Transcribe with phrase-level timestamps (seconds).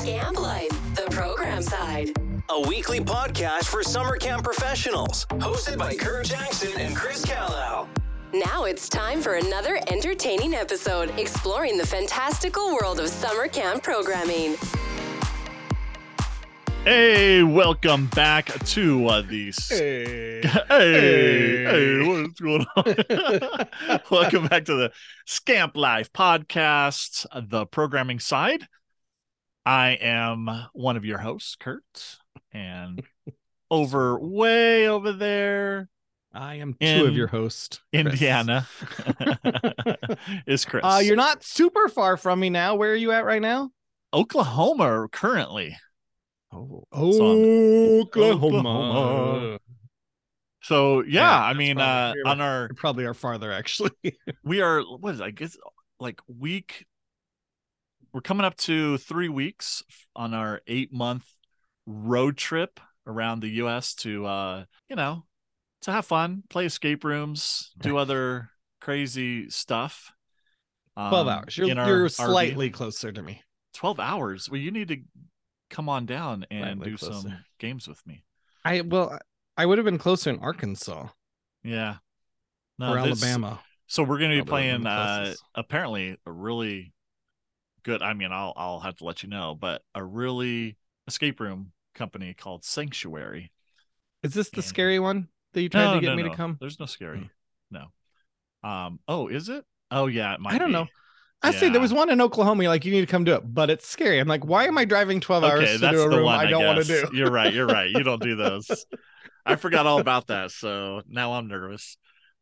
[0.00, 2.08] Scamp Life, the program side.
[2.48, 5.26] A weekly podcast for summer camp professionals.
[5.32, 7.86] Hosted by Curt Jackson and Chris Callow.
[8.32, 14.56] Now it's time for another entertaining episode exploring the fantastical world of summer camp programming.
[16.84, 19.52] Hey, welcome back to uh, the.
[19.68, 20.40] Hey.
[20.68, 24.00] Hey, hey, what's going on?
[24.10, 24.92] welcome back to the
[25.26, 28.66] Scamp Life podcast, uh, the programming side.
[29.64, 32.18] I am one of your hosts, Curt,
[32.52, 33.02] and
[33.70, 35.88] over, way over there,
[36.32, 37.80] I am In two of your hosts.
[37.92, 38.06] Chris.
[38.06, 38.68] Indiana,
[40.46, 40.84] is Chris.
[40.84, 42.76] Uh, you're not super far from me now.
[42.76, 43.70] Where are you at right now?
[44.12, 45.76] Oklahoma currently.
[46.52, 48.00] Oh, Oklahoma.
[50.62, 53.90] So yeah, Yeah, I mean, uh, on our probably are farther actually.
[54.44, 55.56] we are what is it, I guess
[55.98, 56.86] like week
[58.12, 59.82] we're coming up to three weeks
[60.14, 61.26] on our eight month
[61.86, 65.24] road trip around the US to uh you know
[65.82, 70.12] to have fun, play escape rooms, do other crazy stuff.
[70.94, 71.56] Twelve um, hours.
[71.56, 72.10] You're you're RV.
[72.10, 73.42] slightly closer to me.
[73.74, 74.50] 12 hours.
[74.50, 74.98] Well, you need to
[75.70, 78.24] come on down and Slightly do some games with me.
[78.64, 79.18] I well,
[79.56, 81.08] I would have been closer in Arkansas
[81.62, 81.96] Yeah.
[82.78, 83.60] No, or this- Alabama.
[83.86, 86.92] So we're going to be Probably playing uh apparently a really
[87.82, 91.72] good I mean I'll I'll have to let you know, but a really escape room
[91.94, 93.50] company called Sanctuary.
[94.22, 96.28] Is this the and- scary one that you tried No, to get no, me no.
[96.30, 96.56] to come?
[96.60, 97.30] There's no scary.
[97.72, 97.78] Hmm.
[98.62, 98.68] No.
[98.68, 99.64] Um oh, is it?
[99.90, 100.74] Oh yeah, it might I don't be.
[100.74, 100.86] know.
[101.42, 102.64] I see there was one in Oklahoma.
[102.64, 104.18] Like, you need to come do it, but it's scary.
[104.18, 106.26] I'm like, why am I driving 12 hours Okay, to that's do a the room
[106.26, 107.16] one I don't want to do?
[107.16, 107.88] You're right, you're right.
[107.88, 108.84] You don't do those.
[109.46, 111.96] I forgot all about that, so now I'm nervous.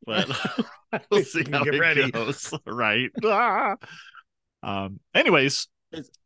[0.05, 0.29] But
[1.13, 2.11] we'll see how Get it ready.
[2.11, 2.53] goes.
[2.67, 3.11] Right.
[3.25, 3.77] Ah.
[4.63, 5.69] Um anyways,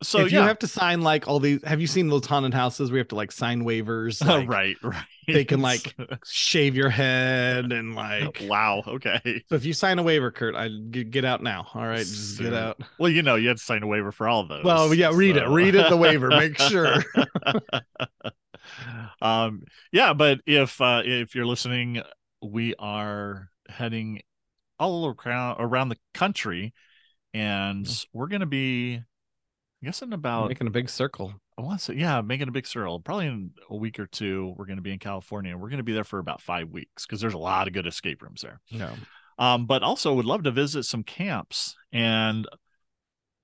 [0.02, 0.40] so if yeah.
[0.40, 2.90] you have to sign like all these, have you seen those haunted houses?
[2.90, 4.20] We have to like sign waivers.
[4.32, 5.04] Oh, right, right.
[5.26, 8.40] they can, like, shave your head and like.
[8.48, 8.82] wow.
[8.86, 9.42] Okay.
[9.48, 11.66] So if you sign a waiver, Curt, I get, out now.
[11.74, 12.80] All right, just get out.
[12.98, 14.64] Well, you know, you had to sign a waiver for all of those.
[14.64, 15.46] Well, yeah, read it.
[15.48, 15.90] Read it.
[15.90, 16.28] The waiver.
[16.28, 17.04] Make sure.
[19.20, 22.02] um, yeah, but if uh, if you're listening,
[22.42, 24.22] we are heading
[24.78, 26.72] all around around the country,
[27.34, 31.34] and we're gonna be, I guess, in about Making a big circle.
[31.58, 32.98] I want to say, yeah, making a big circle.
[33.00, 35.56] Probably in a week or two, we're going to be in California.
[35.56, 37.86] We're going to be there for about five weeks because there's a lot of good
[37.86, 38.60] escape rooms there.
[38.70, 38.90] No.
[39.38, 42.48] Um, but also would love to visit some camps and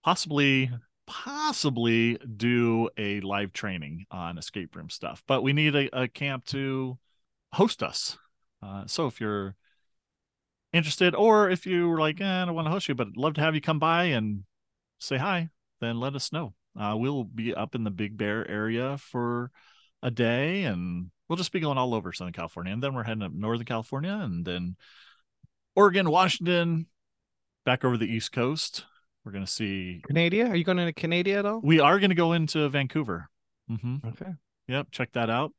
[0.03, 0.71] possibly,
[1.07, 5.23] possibly do a live training on escape room stuff.
[5.27, 6.99] But we need a, a camp to
[7.53, 8.17] host us.
[8.63, 9.55] Uh, so if you're
[10.73, 13.17] interested, or if you were like, eh, I don't want to host you, but I'd
[13.17, 14.45] love to have you come by and
[14.99, 16.55] say hi, then let us know.
[16.79, 19.51] Uh, we'll be up in the Big Bear area for
[20.03, 23.23] a day, and we'll just be going all over Southern California, and then we're heading
[23.23, 24.77] up Northern California, and then
[25.75, 26.87] Oregon, Washington,
[27.65, 28.85] back over the East Coast.
[29.25, 30.03] We're gonna see.
[30.09, 30.49] Canada?
[30.49, 31.61] Are you going to Canada at all?
[31.63, 33.29] We are gonna go into Vancouver.
[33.71, 34.09] Mm-hmm.
[34.09, 34.33] Okay.
[34.69, 35.53] Yep, check that out.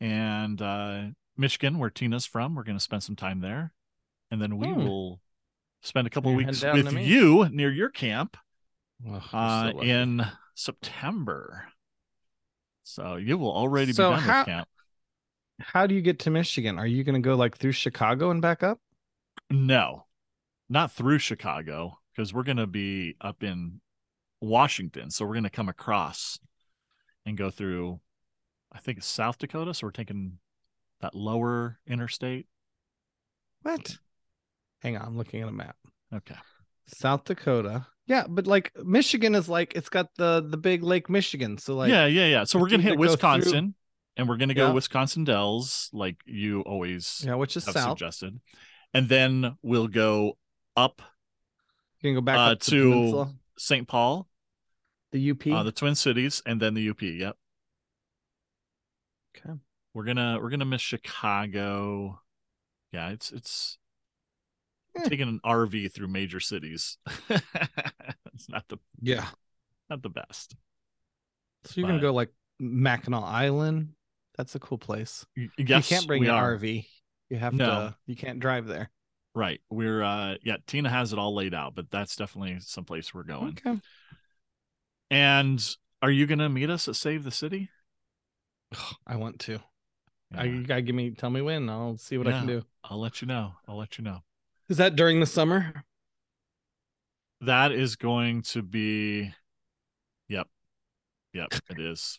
[0.00, 1.02] And uh,
[1.36, 3.72] Michigan, where Tina's from, we're gonna spend some time there,
[4.34, 4.84] and then we Hmm.
[4.84, 5.20] will
[5.80, 8.36] spend a couple You're weeks with you near your camp
[9.32, 11.68] uh, in September.
[12.82, 14.68] So you will already So be done how- with camp.
[15.60, 16.80] How do you get to Michigan?
[16.80, 18.80] Are you going to go like through Chicago and back up?
[19.50, 20.06] No,
[20.68, 23.80] not through Chicago because we're going to be up in
[24.40, 25.10] Washington.
[25.12, 26.40] So we're going to come across
[27.24, 28.00] and go through,
[28.72, 29.74] I think it's South Dakota.
[29.74, 30.38] So we're taking
[31.00, 32.48] that lower interstate.
[33.62, 33.98] What?
[34.84, 35.76] Hang on, I'm looking at a map.
[36.14, 36.36] Okay.
[36.86, 37.86] South Dakota.
[38.06, 41.56] Yeah, but like Michigan is like it's got the the big Lake Michigan.
[41.56, 42.44] So like yeah, yeah, yeah.
[42.44, 43.74] So we're going to hit they go through- Wisconsin
[44.18, 44.72] and we're going to go Yeah.
[44.74, 47.88] Wisconsin Dells like you always yeah, which is have south.
[47.98, 48.38] suggested.
[48.92, 50.36] And then we'll go
[50.76, 51.00] up
[52.02, 53.88] You can go back uh, up to, St.
[53.88, 54.28] Paul,
[55.10, 55.46] the UP.
[55.46, 57.00] uh, the Twin Cities, and then the UP.
[57.00, 57.36] Yep.
[59.38, 59.58] okay.
[59.94, 62.20] we're gonna we're gonna miss chicago
[62.92, 63.78] yeah it's it's.
[65.06, 66.98] Taking an rv through major cities
[67.30, 69.26] it's not the Yeah.
[69.90, 70.54] not the best
[71.64, 72.30] So you're gonna go like
[72.60, 73.90] Mackinac Island.
[74.36, 75.26] That's a cool place.
[75.36, 76.56] Y- you can't bring an are.
[76.56, 76.86] RV.
[77.30, 77.66] You have No.
[77.66, 77.96] to.
[78.06, 78.90] You can't drive there.
[79.34, 83.24] right we're uh yeah tina has it all laid out but that's definitely someplace we're
[83.24, 83.80] going Okay.
[85.10, 87.68] and are you gonna meet us at save the city
[89.06, 89.58] I want to.
[90.34, 91.10] I, Yeah, you gotta give me.
[91.12, 91.68] Tell me when.
[91.68, 92.62] I'll see what I can do.
[92.84, 94.20] i'll let you know i'll let you know
[94.68, 95.84] Is that during the summer?
[97.40, 99.30] that is going to be
[100.28, 100.48] yep
[101.34, 102.18] Yep, it is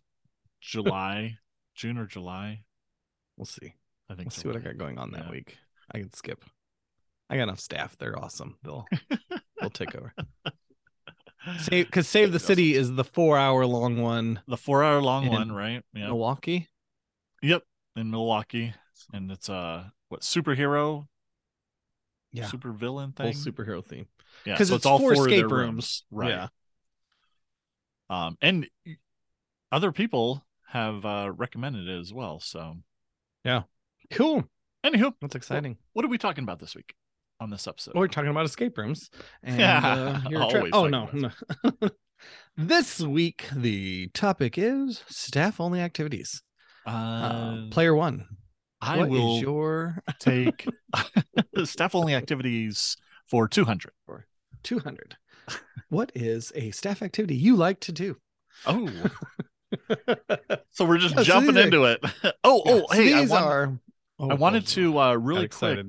[0.62, 1.38] July,
[1.74, 2.62] June or July.
[3.38, 3.74] We'll see.
[4.10, 4.28] I think.
[4.28, 5.32] Let's see what I got going on that Yeah.
[5.32, 5.58] week.
[5.92, 6.44] I can skip.
[7.30, 7.98] I got enough staff.
[7.98, 8.58] They're awesome.
[8.64, 8.86] They'll
[9.60, 10.14] they'll take over.
[11.60, 12.40] Save because Save the.
[12.40, 14.42] City is the four hour long one.
[14.48, 15.82] The four-hour long one, right?
[15.94, 16.08] Yeah.
[16.08, 16.68] Milwaukee.
[17.42, 17.64] Yep,
[17.96, 18.74] in Milwaukee,
[19.14, 21.08] and it's a what superhero,
[22.36, 22.48] Yeah.
[22.48, 23.34] super villain thing.
[23.34, 24.08] Whole superhero theme.
[24.46, 26.04] yeah, 'cause so it's all four four of their escape rooms.
[26.12, 26.30] right?
[26.30, 26.48] Yeah.
[28.10, 28.68] Um, and
[29.72, 32.40] other people have uh, recommended it as well.
[32.40, 32.78] So,
[33.44, 33.64] yeah.
[34.12, 34.44] Cool.
[34.86, 35.78] anywho, That's exciting.
[35.94, 36.94] what are we talking about this week
[37.40, 37.94] on this episode?
[37.96, 39.10] Well, we're talking about escape rooms.
[39.44, 41.10] And Yeah, uh, your tra- always oh no.
[41.14, 41.32] no.
[42.58, 46.44] this week the topic is staff only activities.
[46.86, 48.28] Uh, uh, player one.
[48.88, 50.68] I what will your take
[51.64, 52.98] staff only activities
[53.28, 53.92] for 200.
[54.64, 55.16] 200?
[55.90, 58.18] what is a staff activity you like to do?
[58.66, 58.90] Oh,
[60.72, 62.04] so we're just Yeah, so jumping are- into it.
[62.44, 63.80] oh, oh, So hey, I, these want- are.
[64.18, 65.86] Oh, I wanted oh, to uh, really quick.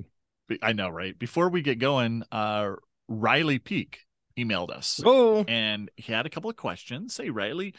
[0.60, 1.16] I know, right?
[1.16, 2.72] Before we get going, uh,
[3.08, 4.00] Riley Peak
[4.36, 7.16] emailed us Oh, and he had a couple of questions.
[7.16, 7.74] Hey, Riley.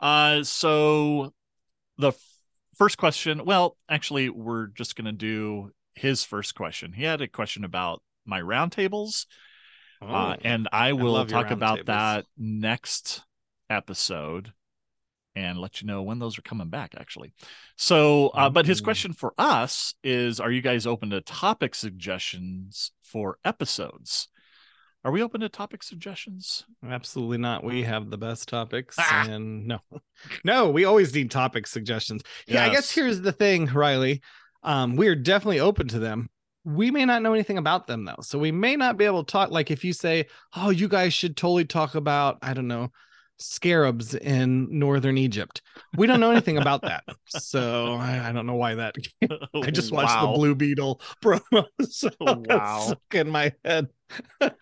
[0.00, 1.34] Uh, so
[1.98, 2.12] the
[2.76, 6.92] first question, well, actually, we're just going to do his first question.
[6.92, 9.26] He had a question about my roundtables,
[10.02, 10.40] uh, Oh.
[10.44, 11.86] and I will your talk about roundtables.
[11.86, 13.22] that next
[13.70, 14.52] episode
[15.36, 17.32] and let you know when those are coming back actually
[17.76, 22.92] so uh, but his question for us is are you guys open to topic suggestions
[23.02, 24.28] for episodes
[25.04, 27.62] are we open to topic suggestions Absolutely not.
[27.64, 29.26] We have the best topics, Ah.
[29.28, 29.78] and no,
[30.44, 32.22] no, we always need topic suggestions.
[32.46, 34.20] Yeah, I guess here's the thing, Riley.
[34.62, 36.28] Um, we are definitely open to them.
[36.64, 39.30] We may not know anything about them though, so we may not be able to
[39.30, 39.50] talk.
[39.50, 42.90] Like if you say, "Oh, you guys should totally talk about," I don't know,
[43.44, 45.62] scarabs in northern Egypt.
[45.96, 48.94] We don't know anything about that, so I, I don't know why that.
[49.54, 52.80] I just watched the Blue Beetle promo, so Wow.
[52.80, 53.88] stuck in my head.
[54.40, 54.56] but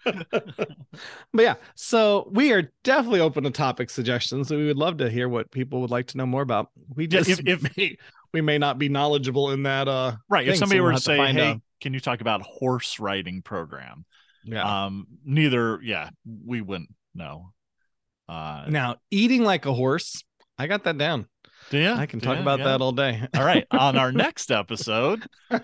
[1.34, 4.50] yeah, so we are definitely open to topic suggestions.
[4.50, 6.70] We would love to hear what people would like to know more about.
[6.94, 7.96] We just if- if- may,
[8.32, 9.88] we may not be knowledgeable in that.
[9.88, 11.60] Uh, right if thing, so somebody we'll were to say hey out.
[11.80, 14.04] can you talk about horse riding program
[14.44, 14.86] yeah.
[14.86, 16.08] um neither yeah
[16.46, 17.52] we wouldn't know
[18.32, 20.22] uh now eating like a horse,
[20.58, 21.26] I got that down.
[21.70, 22.64] yeah I can talk yeah, about yeah.
[22.66, 23.22] that all day.
[23.36, 23.66] All right.
[23.70, 25.26] On our next episode,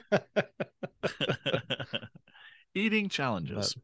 [2.74, 3.74] eating challenges.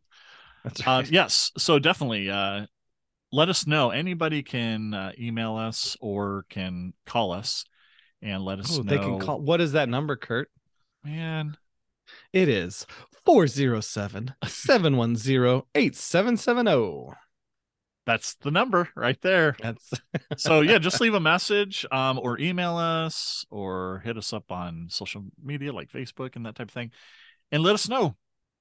[0.64, 1.50] That's Uh, yes.
[1.58, 2.66] So definitely uh,
[3.32, 3.90] let us know.
[3.90, 7.64] Anybody can uh, email us or can call us
[8.22, 8.90] and let us Oh, know.
[8.90, 9.40] they can call.
[9.40, 10.50] What is that number, Curt?
[11.04, 11.56] Man,
[12.32, 12.86] It is
[13.26, 17.14] 407 710 8770.
[18.06, 19.56] That's the number right there.
[19.62, 19.92] That's
[20.36, 24.88] So yeah, just leave a message um, or email us or hit us up on
[24.90, 26.90] social media like Facebook and that type of thing,
[27.50, 28.14] and let us know.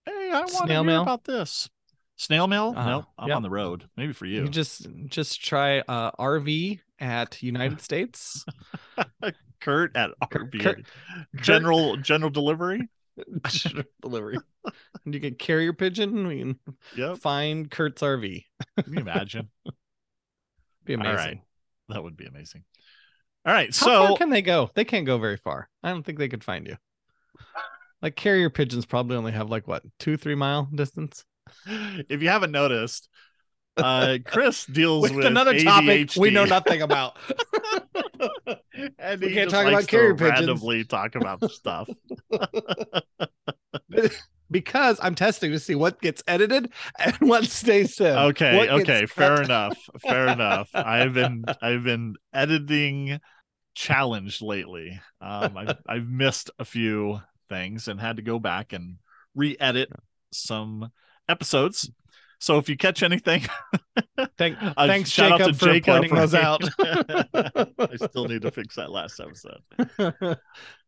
[0.06, 1.02] Hey, I want to hear mail?
[1.02, 1.70] about this.
[2.16, 2.74] Snail mail?
[2.76, 3.38] Uh, no, I'm yep.
[3.38, 3.90] on the road.
[3.98, 4.44] Maybe for you.
[4.44, 8.46] you just just try uh RV at United States.
[9.60, 10.86] Curt at Curt- RB Curt-
[11.36, 12.90] General General Delivery.
[14.02, 14.38] delivery.
[15.06, 16.28] And you can carrier pigeon.
[16.28, 16.60] We can
[16.96, 17.18] Yep.
[17.18, 18.46] find Curt's RV.
[18.84, 19.50] Can you imagine?
[20.86, 21.16] Be amazing.
[21.16, 21.42] right.
[21.90, 22.64] That would be amazing.
[23.46, 23.68] All right.
[23.76, 24.70] How so far can they go?
[24.74, 25.70] They can't go very far.
[25.82, 26.78] I don't think they could find you.
[28.02, 31.24] Like carrier pigeons probably only have like what two, three mile distance.
[31.66, 33.08] if you haven't noticed,
[33.78, 37.18] uh Chris deals with, With another topic we know nothing about.
[39.00, 40.40] and We he can't talk about carrier pigeons.
[40.40, 41.90] randomly talk about stuff.
[44.52, 48.16] because I'm testing to see what gets edited and what stays in.
[48.16, 49.46] Okay, What okay, fair cut.
[49.46, 49.78] enough.
[50.02, 50.70] Fair enough.
[50.74, 53.20] I've been I've been editing
[53.76, 55.00] challenged lately.
[55.22, 58.98] Um I've I've missed a few things and had to go back and
[59.36, 59.90] re-edit
[60.32, 60.92] some
[61.28, 61.90] episodes.
[62.44, 63.44] So if you catch anything,
[64.38, 66.62] Thank, uh, thanks, shout out to for Jacob pointing for- those out.
[67.80, 69.62] I still need to fix that last episode.
[69.98, 70.36] Uh,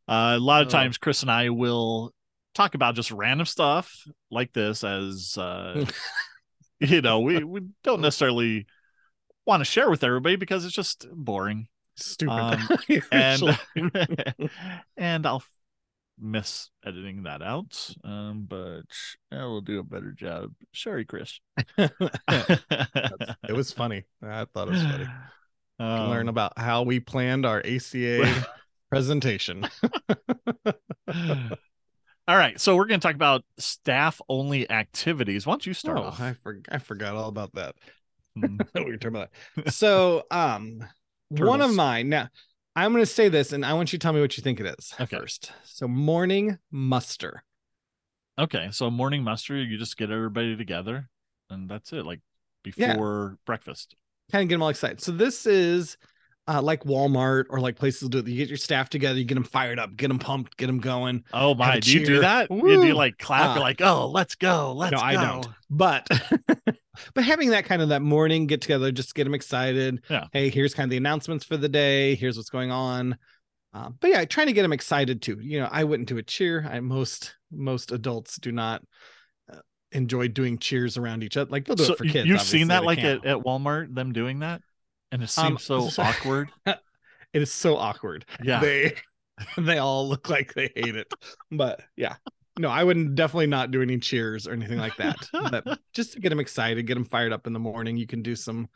[0.07, 0.69] a lot of Oh.
[0.69, 2.13] times, Chris and I will
[2.55, 3.89] talk about just random stuff
[4.29, 5.85] like this, as uh,
[6.81, 8.65] you know, we we don't necessarily
[9.45, 11.67] want to share with everybody because it's just boring.
[11.95, 12.33] Stupid.
[12.33, 12.67] Um,
[13.13, 13.43] And
[14.97, 15.43] and I'll
[16.19, 18.83] miss editing that out, um, but
[19.31, 20.51] I will do a better job.
[20.73, 21.39] Sorry, Chris.
[21.77, 24.03] it was funny.
[24.21, 25.07] I thought it was funny.
[25.77, 28.47] Um, Learn about how we planned our ACA
[28.89, 29.67] presentation.
[32.27, 35.45] All right, so we're going to talk about staff only activities.
[35.45, 36.15] Why don't you start Oh?
[36.17, 37.75] I, for, I forgot all about that.
[38.37, 39.73] Mm, we were talking about that.
[39.73, 40.79] So, um,
[41.29, 42.09] One of mine.
[42.09, 42.29] Now,
[42.75, 44.59] I'm going to say this, and I want you to tell me what you think
[44.59, 45.17] it is Okay.
[45.17, 45.51] first.
[45.63, 47.43] So, morning muster.
[48.37, 51.07] Okay, so morning muster, you just get everybody together,
[51.49, 52.05] and that's it.
[52.05, 52.19] Like
[52.75, 52.93] Yeah.
[52.93, 53.95] before breakfast.
[54.31, 54.99] kind of get them all excited.
[55.01, 55.95] So this is
[56.47, 58.27] uh, like Walmart or like places do it.
[58.27, 60.79] You get your staff together, you get them fired up, get them pumped, get them
[60.79, 61.23] going.
[61.33, 61.79] Oh my!
[61.79, 62.21] Do you do cheer.
[62.21, 62.51] that?
[62.51, 62.87] You do Woo!
[62.87, 63.51] you like clap?
[63.51, 65.03] Uh, You're like, oh, let's go, let's no, go.
[65.03, 65.47] I don't.
[65.69, 66.07] But
[67.13, 70.03] but having that kind of that morning get together, just get them excited.
[70.09, 70.25] Yeah.
[70.33, 72.15] Hey, here's kind of the announcements for the day.
[72.15, 73.17] Here's what's going on.
[73.73, 75.37] Uh, but yeah, trying to get them excited too.
[75.41, 76.65] You know, I wouldn't do a cheer.
[76.71, 78.81] I most most adults do not
[79.51, 79.57] uh,
[79.91, 81.51] enjoy doing cheers around each other.
[81.51, 82.27] Like they'll do So it for kids.
[82.27, 84.61] you've seen that like at, at Walmart, them doing that,
[85.11, 86.49] and it seems Um, so so- awkward.
[86.65, 86.77] it
[87.33, 88.25] is so awkward.
[88.41, 88.61] Yeah.
[88.61, 88.95] they
[89.57, 91.13] they all look like they hate it
[91.51, 92.15] but yeah
[92.57, 96.19] no i wouldn't definitely not do any cheers or anything like that but just to
[96.19, 98.67] get them excited get them fired up in the morning you can do some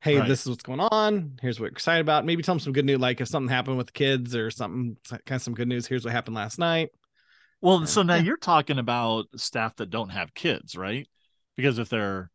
[0.00, 0.28] hey Right.
[0.28, 2.84] this is what's going on here's what we're excited about maybe tell them some good
[2.84, 5.86] news like if something happened with the kids or something kind of some good news
[5.86, 6.90] here's what happened last night
[7.60, 11.08] Well, so now you're talking about staff that don't have kids, right?
[11.56, 12.30] Because if they're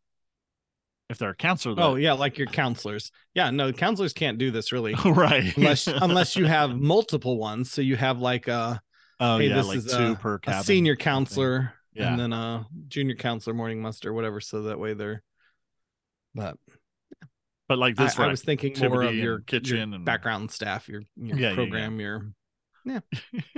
[1.10, 4.50] if they're a counselor, oh that- yeah like your counselors yeah no counselors can't do
[4.50, 5.56] this really right.
[5.56, 8.80] unless unless you have multiple ones so you have like a
[9.20, 11.34] oh hey, yeah, this like is two a- per a senior kind of thing.
[11.36, 12.10] counselor Yeah.
[12.10, 15.22] and then a junior counselor morning muster whatever so that way they're
[16.34, 16.56] but
[17.68, 20.88] but like I, this, I was thinking more of your kitchen your and- background staff
[20.88, 21.54] your, your Yeah, yeah, yeah.
[21.54, 22.32] program your
[22.84, 23.00] yeah.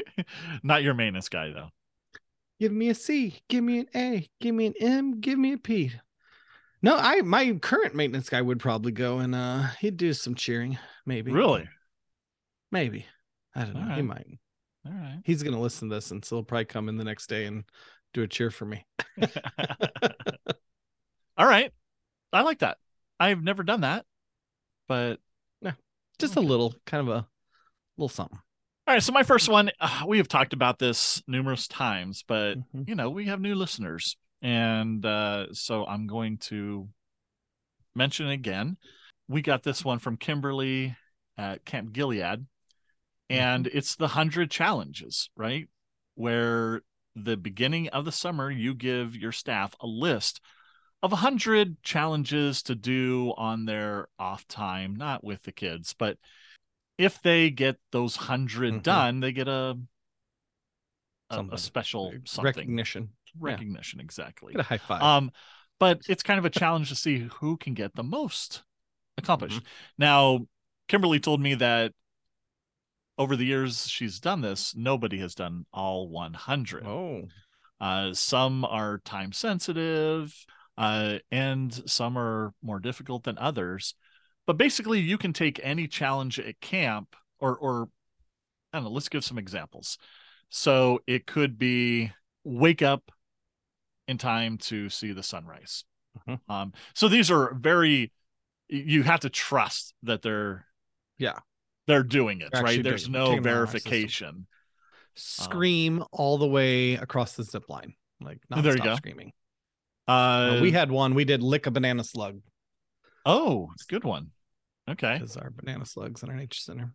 [0.62, 1.70] not your maintenance guy though.
[2.60, 5.58] give me a c give me an a give me an m give me a
[5.58, 5.92] p
[6.82, 10.78] no i my current maintenance guy would probably go and uh he'd do some cheering
[11.06, 11.68] maybe Really?
[12.70, 13.06] maybe
[13.54, 14.26] i don't know he might
[14.86, 15.20] All right.
[15.24, 17.64] he's gonna listen to this and so he'll probably come in the next day and
[18.14, 18.84] do a cheer for me
[21.38, 21.70] All right.
[22.32, 22.78] I like that.
[23.20, 24.04] I've never done that,
[24.88, 25.20] but
[26.18, 27.26] just a little kind of a
[27.98, 28.38] little something
[28.88, 29.02] all right.
[29.02, 32.88] So my first one, uh, we have talked about this numerous times, but Mhm.
[32.88, 36.88] you know we have new listeners, and uh, so I'm going to
[37.96, 38.76] mention it again.
[39.28, 40.96] We got this one from Kimberly
[41.36, 42.46] at Camp Gilead,
[43.28, 45.68] and it's the hundred challenges, right?
[46.14, 46.82] Where
[47.14, 50.40] the beginning of the summer, you give your staff a list
[51.02, 56.18] of a hundred challenges to do on their off time, not with the kids, but
[56.98, 58.82] if they get those 100 Mhm.
[58.82, 59.78] done, they get a
[61.30, 62.44] a, a special something.
[62.44, 63.10] recognition.
[63.38, 64.52] Recognition exactly.
[64.52, 65.02] Get a high five.
[65.02, 65.30] Um
[65.78, 68.62] but it's kind of a challenge to see who can get the most
[69.18, 69.58] accomplished.
[69.58, 69.66] Mm-hmm.
[69.98, 70.46] now
[70.88, 71.92] kimberly told me that
[73.18, 77.22] over the years she's done this nobody has done all 100 oh.
[77.80, 80.34] Uh some are time sensitive
[80.78, 83.94] uh and some are more difficult than others.
[84.46, 87.88] But basically you can take any challenge at camp or or
[88.72, 89.98] i don't know let's give some examples.
[90.48, 92.12] So it could be
[92.44, 93.10] wake up
[94.08, 95.84] in time to see the sunrise.
[96.26, 96.40] Mhm.
[96.48, 98.12] um so these are very
[98.68, 100.66] you have to trust that they're
[101.18, 101.38] Yeah.
[101.86, 102.82] They're doing it right?
[102.82, 103.90] there's doing no taking them out of our system.
[103.90, 104.46] verification.
[105.14, 108.96] Scream all the way across the zip line like not There you go.
[108.96, 109.32] screaming.
[110.06, 112.40] Uh we had one we did lick a banana slug.
[113.24, 114.30] Oh it's a good one.
[114.88, 115.14] Okay.
[115.14, 116.92] Because our banana slugs in our nature center.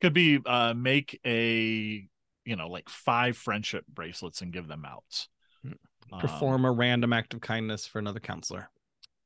[0.00, 2.06] Could be uh make a
[2.44, 5.26] you know like five friendship bracelets and give them out.
[5.62, 5.72] Hmm.
[6.12, 8.70] Um, perform a random act of kindness for another counselor.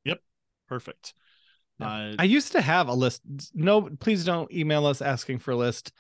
[0.04, 0.20] Yep,
[0.68, 1.14] perfect
[1.80, 3.22] Uh, i used to have a list.
[3.54, 5.92] No please don't email us asking for a list.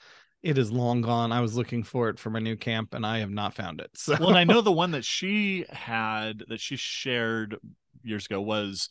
[0.42, 1.30] It is long gone.
[1.32, 3.90] I was looking for it for my new camp and i have not found it.
[3.96, 7.56] So well and i know the one that she had that she shared
[8.04, 8.88] years ago was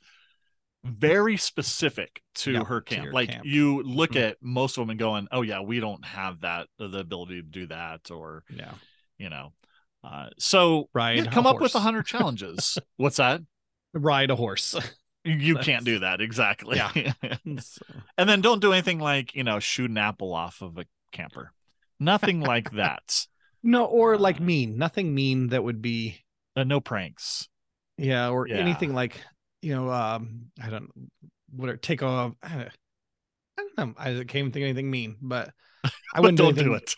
[0.83, 3.03] very specific to Yeah, her camp.
[3.05, 3.45] your like camp.
[3.45, 4.29] you look Mhm.
[4.29, 7.47] at most of them and going oh yeah we don't have that the ability to
[7.47, 8.73] do that or yeah.
[9.19, 9.53] you know
[10.03, 12.77] uh so ride yeah, come up with a hundred challenges.
[12.97, 13.41] What's that?
[13.93, 14.75] Ride a horse
[15.23, 16.91] you That's- can't do that exactly Yeah.
[18.17, 21.51] And then don't do anything like, you know, shoot an apple off of a camper.
[21.99, 23.25] Nothing like that.
[23.63, 26.23] no or like Uh, mean nothing mean that would be
[26.55, 27.47] Uh, no pranks.
[27.97, 28.55] yeah or Yeah.
[28.57, 29.21] anything like
[29.61, 30.89] you know um i don't
[31.55, 32.69] what take off i don't,
[33.59, 35.51] I don't know i can't even think of anything mean but
[36.15, 36.95] i wouldn't don't do, do it.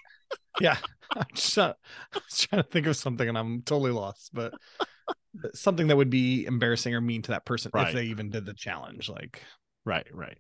[0.62, 0.78] yeah
[1.14, 1.74] I'm just, trying-
[2.14, 5.18] I was trying to think of something and i'm totally lost but but
[5.54, 7.88] something that would be embarrassing or mean to that person Right.
[7.90, 9.42] if they even did the challenge like
[9.86, 10.38] Right, right.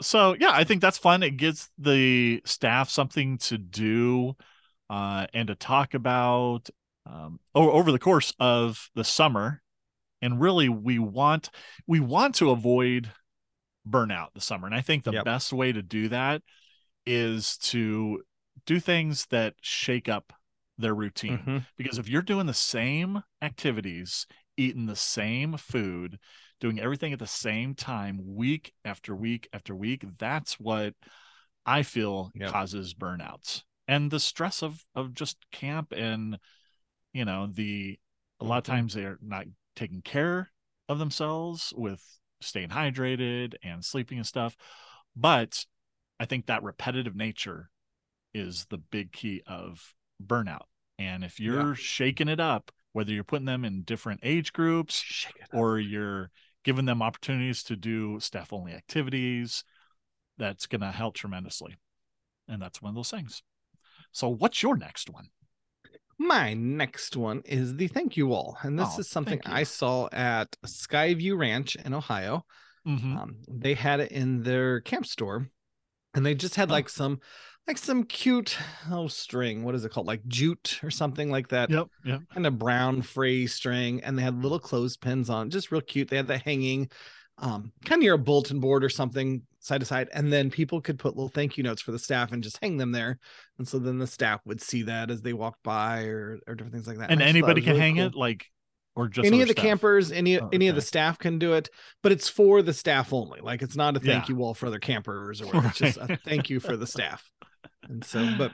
[0.00, 1.22] So yeah, I think that's fun.
[1.22, 4.36] It gives the staff something to do
[4.88, 6.70] uh, and to talk about
[7.06, 9.60] um, over the course of the summer.
[10.22, 11.50] And really, we want
[11.86, 13.10] we want to avoid
[13.88, 14.66] burnout the summer.
[14.66, 15.24] And I think the Yep.
[15.24, 16.42] best way to do that
[17.06, 18.22] is to
[18.66, 20.32] do things that shake up
[20.78, 21.38] their routine.
[21.38, 21.66] Mhm.
[21.76, 26.18] Because if you're doing the same activities, eating the same food,
[26.60, 30.94] doing everything at the same time, week after week after week, that's what
[31.66, 32.50] I feel Yep.
[32.50, 36.38] causes burnouts and the stress of of just camp and
[37.12, 37.98] you know the
[38.40, 38.66] a lot of Mhm.
[38.66, 40.50] times they're not taking care
[40.88, 42.02] of themselves with
[42.40, 44.56] staying hydrated and sleeping and stuff
[45.16, 45.66] but
[46.20, 47.70] i think that repetitive nature
[48.34, 49.94] is the big key of
[50.24, 50.62] burnout
[50.98, 55.36] and if you're shaking it up whether you're putting them in different age groups Shake
[55.36, 55.60] it up.
[55.60, 56.30] or you're
[56.64, 59.62] giving them opportunities to do staff only activities
[60.38, 61.76] that's going to help tremendously
[62.48, 63.42] and that's one of those things
[64.12, 65.28] so what's your next one
[66.18, 68.56] My next one is the thank you wall.
[68.62, 69.40] And this Oh, is something.
[69.46, 72.44] I saw at Skyview Ranch in Ohio.
[72.84, 73.16] Mhm.
[73.16, 75.48] Um, they had it in their camp store
[76.14, 76.72] and they just had Oh.
[76.72, 77.20] like some
[77.68, 78.56] like some cute
[78.90, 79.62] oh string.
[79.62, 80.06] What is it called?
[80.06, 81.70] Like jute or something like that.
[81.70, 84.02] yep yep Kind of brown fray string.
[84.02, 86.08] And they had little clothespins on, just real cute.
[86.08, 86.90] They had the hanging
[87.40, 90.08] um kind of near a bulletin board or something side to side.
[90.12, 92.78] And then people could put little thank you notes for the staff and just hang
[92.78, 93.18] them there.
[93.58, 96.74] And so then the staff would see that as they walked by or or different
[96.74, 97.10] things like that.
[97.10, 98.46] and I just thought it anybody can really hang cool it like
[98.96, 99.64] or just any of the staff?
[99.64, 101.68] campers any Oh, any of the staff can do it
[102.02, 104.32] but it's for the staff only like it's not a thank Yeah.
[104.32, 105.68] you wall for other campers or whatever.
[105.68, 107.30] it's just a thank you for the staff
[107.84, 108.52] and so but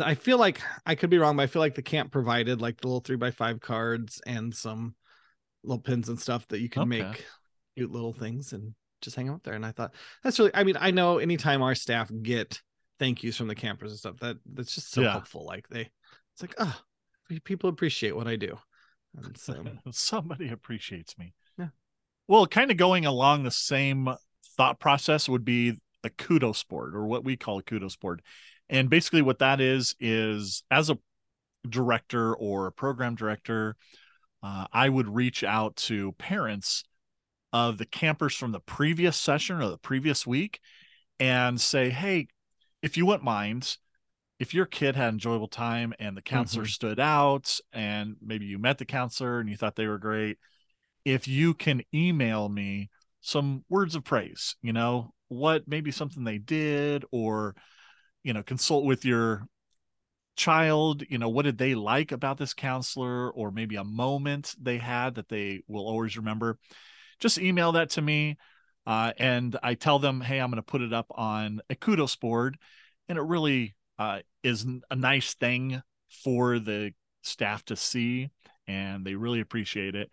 [0.00, 2.80] i feel like i could be wrong but i feel like the camp provided like
[2.80, 4.94] the little three by five cards and some
[5.62, 6.98] little pins and stuff that you can Okay.
[7.02, 7.26] make
[7.76, 10.76] cute little things and just hang out there and i thought that's really i mean
[10.80, 12.60] i know anytime our staff get
[12.98, 15.12] thank yous from the campers and stuff that that's just so Yeah.
[15.12, 15.82] helpful like they
[16.32, 16.78] it's like oh
[17.44, 18.56] people appreciate what i do
[19.16, 21.68] and so somebody appreciates me Yeah.
[22.28, 24.08] well kind of going along the same
[24.56, 25.74] thought process would be
[26.06, 28.22] a kudos board or what we call a kudos board
[28.68, 30.98] and basically what that is is as a
[31.68, 33.76] director or a program director
[34.42, 36.84] uh, i would reach out to parents
[37.52, 40.60] of the campers from the previous session or the previous week
[41.18, 42.28] and say hey
[42.82, 43.76] if you wouldn't mind
[44.38, 48.58] if your kid had an enjoyable time and the counselor stood out and maybe you
[48.58, 50.38] met the counselor and you thought they were great
[51.04, 56.38] if you can email me some words of praise you know what maybe something they
[56.38, 57.54] did or
[58.22, 59.46] you know consult with your
[60.36, 64.76] child you know what did they like about this counselor or maybe a moment they
[64.76, 66.58] had that they will always remember?
[67.18, 68.36] Just email that to me
[68.86, 72.16] uh, and i tell them hey i'm going to put it up on a kudos
[72.16, 72.56] board
[73.08, 78.30] and it really uh, is a nice thing for the staff to see
[78.66, 80.10] and they really appreciate it.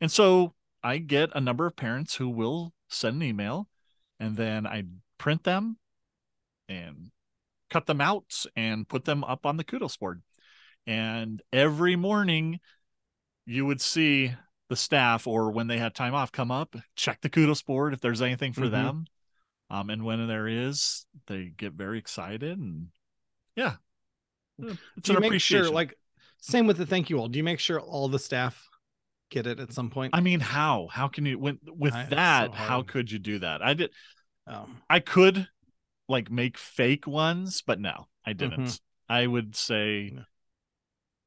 [0.00, 3.68] And so i get a number of parents who will send an email
[4.20, 4.84] and then i
[5.18, 5.76] print them
[6.68, 7.10] and
[7.70, 10.22] cut them out and put them up on the kudos board.
[10.86, 12.60] And every morning
[13.46, 14.32] you would see
[14.68, 18.00] the staff or when they had time off come up check the kudos board if
[18.00, 18.70] there's anything for Mhm.
[18.70, 19.06] them.
[19.70, 22.88] Um, and when there is they get very excited and
[23.56, 23.76] yeah.
[24.58, 25.64] It's do you an make appreciation.
[25.66, 25.98] sure like
[26.38, 27.28] same with the thank you all.
[27.28, 28.68] Do you make sure all the staff
[29.34, 30.14] get it at some point?
[30.16, 30.88] I mean how?
[30.90, 33.60] How can you when with I- that so how could you do that?
[33.62, 33.90] I did
[34.46, 35.48] um, i could
[36.08, 38.60] like make fake ones but no i didn't.
[38.66, 38.80] Mhm.
[39.08, 40.12] i would say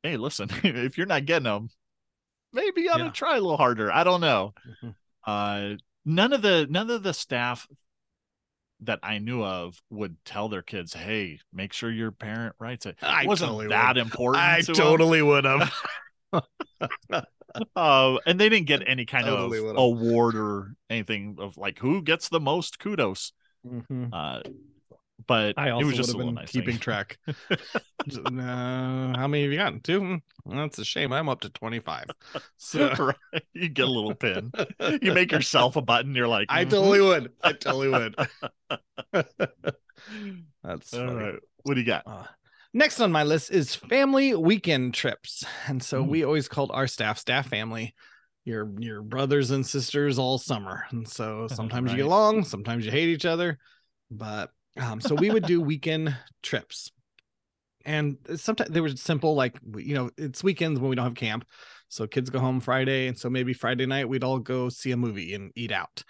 [0.03, 1.69] hey listen if you're not getting them
[2.53, 3.91] maybe you ought to try a little harder.
[3.91, 4.53] I don't know.
[4.83, 4.95] Mhm.
[5.25, 7.67] uh none of the none of the staff
[8.81, 12.97] that i knew of would tell their kids hey make sure your parent writes it.
[13.01, 14.01] I it wasn't totally that would.
[14.05, 15.73] important i to totally would have
[17.75, 19.77] uh, and they didn't get any kind Totally of would've.
[19.77, 24.13] award or anything of like who gets the most kudos Mhm.
[24.13, 24.41] uh
[25.27, 26.79] but i also it was would just have a been nice keeping thing.
[26.79, 27.17] track
[28.07, 30.15] Just, uh, how many have you gotten two Hmm,
[30.45, 32.07] well, that's a shame i'm up to 25
[32.57, 34.51] so right you get a little pin
[35.01, 38.15] you make yourself a button you're like i "Mhm." totally would i totally would
[40.63, 41.15] that's all funny.
[41.15, 42.23] right what do you got Uh,
[42.73, 46.07] next on my list is family weekend trips, and so Mm.
[46.09, 47.93] we always called our staff staff family.
[48.45, 52.91] Your your brothers and sisters all summer, and so sometimes you get along, sometimes you
[52.91, 53.57] hate each other,
[54.09, 56.91] but um, so we would do weekend trips,
[57.83, 61.45] and sometimes they were simple, like you know, it's weekends when we don't have camp,
[61.89, 64.97] so kids go home Friday, and so maybe Friday night we'd all go see a
[64.97, 66.03] movie and eat out.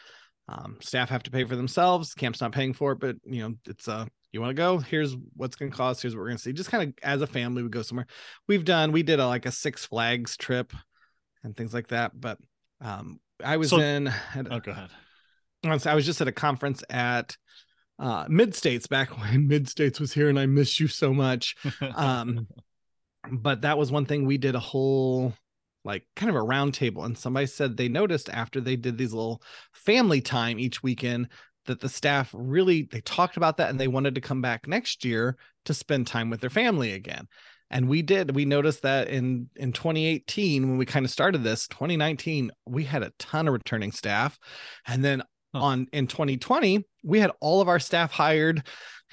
[0.50, 2.14] Um, staff have to pay for themselves.
[2.14, 4.78] Camp's not paying for it, but you know, it's uh you want to go?
[4.78, 6.02] Here's what's going to cost.
[6.02, 6.54] Here's what we're going to see.
[6.54, 8.08] Just kind of as a family, we go somewhere.
[8.48, 10.74] We've done, we did a, like a Six Flags trip
[11.44, 12.12] and things like that.
[12.20, 12.38] But
[12.82, 14.90] um, I was So- in, had- oh go ahead
[15.64, 17.36] once I was just at a conference at
[18.00, 21.56] uh Mid States back when Mid States was here and I miss you so much.
[21.96, 22.48] Um
[23.30, 25.34] but that was one thing we did a whole
[25.88, 29.14] like kind of a round table and somebody said they noticed after they did these
[29.14, 29.42] little
[29.74, 31.30] family time each weekend
[31.66, 35.06] that the staff really they talked about that and they wanted to come back next
[35.06, 37.28] year to spend time with their family again.
[37.70, 38.34] And we did.
[38.36, 43.04] We noticed that in in 2018 when we kind of started this 2019 we had
[43.04, 44.38] a ton of returning staff.
[44.86, 45.24] And then
[45.54, 45.60] Huh.
[45.64, 48.68] on in 2020 we had all of our staff hired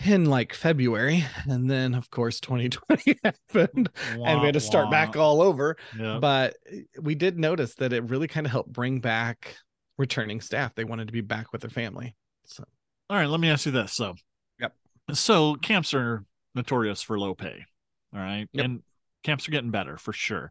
[0.04, 3.88] in like february and then of course 2020 happened
[4.24, 6.18] and we had to start back all over Yeah.
[6.18, 9.56] but eh, we did notice that it really kind of helped bring back
[9.96, 12.64] returning staff they wanted to be back with their family so
[13.08, 13.92] All right, let me ask you this.
[13.92, 14.14] So,
[14.58, 14.74] Yep.
[15.12, 17.64] So camps are notorious for low pay.
[18.12, 18.64] All right, Yep.
[18.64, 18.82] and
[19.22, 20.50] camps are getting better for sure,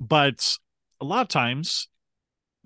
[0.00, 0.56] but
[1.00, 1.88] a lot of times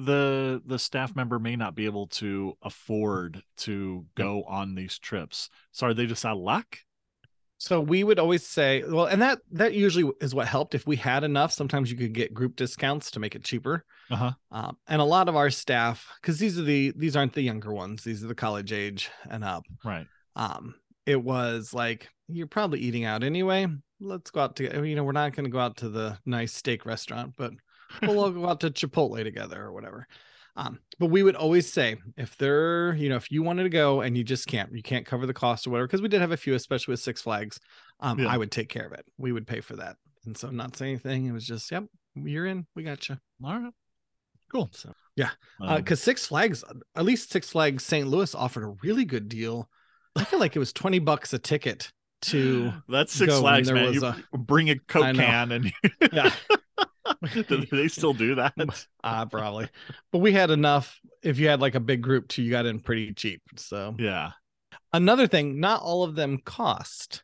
[0.05, 5.49] the the staff member may not be able to afford to go on these trips.
[5.73, 6.79] So are they just out of luck?
[7.59, 10.75] So we would always say, well, and that that usually is what helped.
[10.75, 13.85] If we had enough, sometimes you could get group discounts to make it cheaper.
[14.11, 14.33] Uh-huh.
[14.51, 17.73] Um, and a lot of our staff, because these are the these aren't the younger
[17.73, 19.63] ones; these are the college age and up.
[19.85, 20.07] Right.
[20.35, 20.75] Um,
[21.07, 23.69] it was like you're probably eating out anyway.
[24.01, 26.53] Let's go out to you know we're not going to go out to the nice
[26.53, 27.53] steak restaurant, but
[28.03, 30.07] we'll all go out to Chipotle together or whatever.
[30.55, 34.03] Um, but we would always say if they're, you know, if you wanted to go
[34.03, 36.33] and you just can't, you can't cover the cost or whatever, because we did have
[36.33, 37.59] a few, especially with Six Flags.
[38.01, 38.29] Um, Yeah.
[38.29, 39.05] I would take care of it.
[39.17, 39.97] We would pay for that.
[40.27, 41.27] And so not saying anything.
[41.27, 42.67] It was just, yep, you're in.
[42.75, 43.17] We got you.
[43.43, 43.73] All right.
[44.53, 44.69] Cool.
[44.73, 46.63] So yeah, Um, because Six Flags,
[46.95, 48.07] at least Six Flags St.
[48.07, 49.71] Louis offered a really good deal.
[50.15, 51.91] I feel like it was 20 bucks a ticket
[52.23, 53.95] to that's Six Flags, man.
[53.95, 55.73] You a- bring a Coke can and
[56.13, 56.31] yeah.
[57.49, 58.55] do they still do that?
[59.05, 59.69] uh probably.
[60.13, 61.01] But we had enough.
[61.23, 63.43] If you had like a big group too, you got in pretty cheap.
[63.57, 64.33] So Yeah.
[64.93, 67.23] another thing, not all of them cost.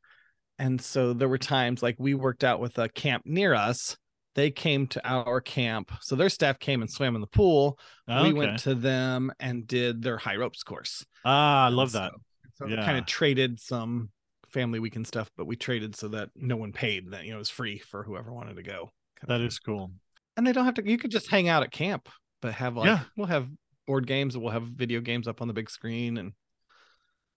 [0.59, 3.97] And so there were times like we worked out with a camp near us.
[4.35, 5.91] They came to our camp.
[6.01, 7.79] So their staff came and swam in the pool.
[8.09, 8.29] Okay.
[8.29, 11.05] We went to them and did their high ropes course.
[11.25, 12.13] ah, I love so- that.
[12.55, 12.85] So Yeah.
[12.85, 14.11] kind of traded some
[14.49, 17.11] family weekend stuff, but we traded so that no one paid.
[17.13, 18.91] That you know it was free for whoever wanted to go.
[19.27, 19.93] That is cool.
[20.37, 20.89] and they don't have to.
[20.89, 22.09] You could just hang out at camp,
[22.41, 23.01] but have like Yeah.
[23.17, 23.49] we'll have
[23.87, 24.37] board games.
[24.37, 26.33] We'll have video games up on the big screen, and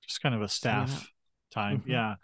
[0.04, 1.12] Just kind of a staff
[1.52, 1.82] time.
[1.82, 1.88] Mhm.
[1.88, 2.12] Yeah.
[2.14, 2.18] A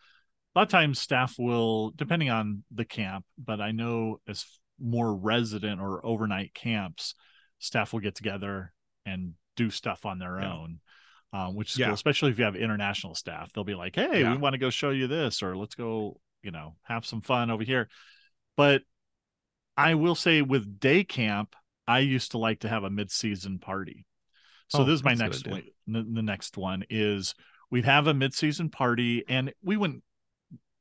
[0.56, 4.46] lot of times staff will, depending on the camp, but I know as
[4.80, 7.13] more resident or overnight camps,
[7.60, 8.74] staff will get together
[9.06, 10.54] and do stuff on their Yeah.
[10.54, 10.80] own.
[11.34, 11.86] Um, which is Yeah.
[11.88, 13.52] cool, especially if you have international staff.
[13.54, 14.32] They'll be like, "Hey, Yeah.
[14.32, 17.52] we want to go show you this, or let's go, you know, have some fun
[17.52, 17.89] over here."
[18.56, 18.84] But
[19.78, 21.56] I will say, with day camp,
[21.88, 24.06] I used to like to have a mid-season party.
[24.70, 26.04] So Oh, this is my that's a good next one.
[26.04, 27.36] The, the next one is
[27.70, 30.04] we'd have a mid-season party, and we wouldn't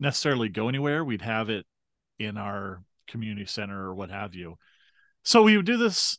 [0.00, 1.04] necessarily go anywhere.
[1.04, 1.66] We'd have it
[2.18, 4.58] in our community center or what have you.
[5.22, 6.18] So we would do this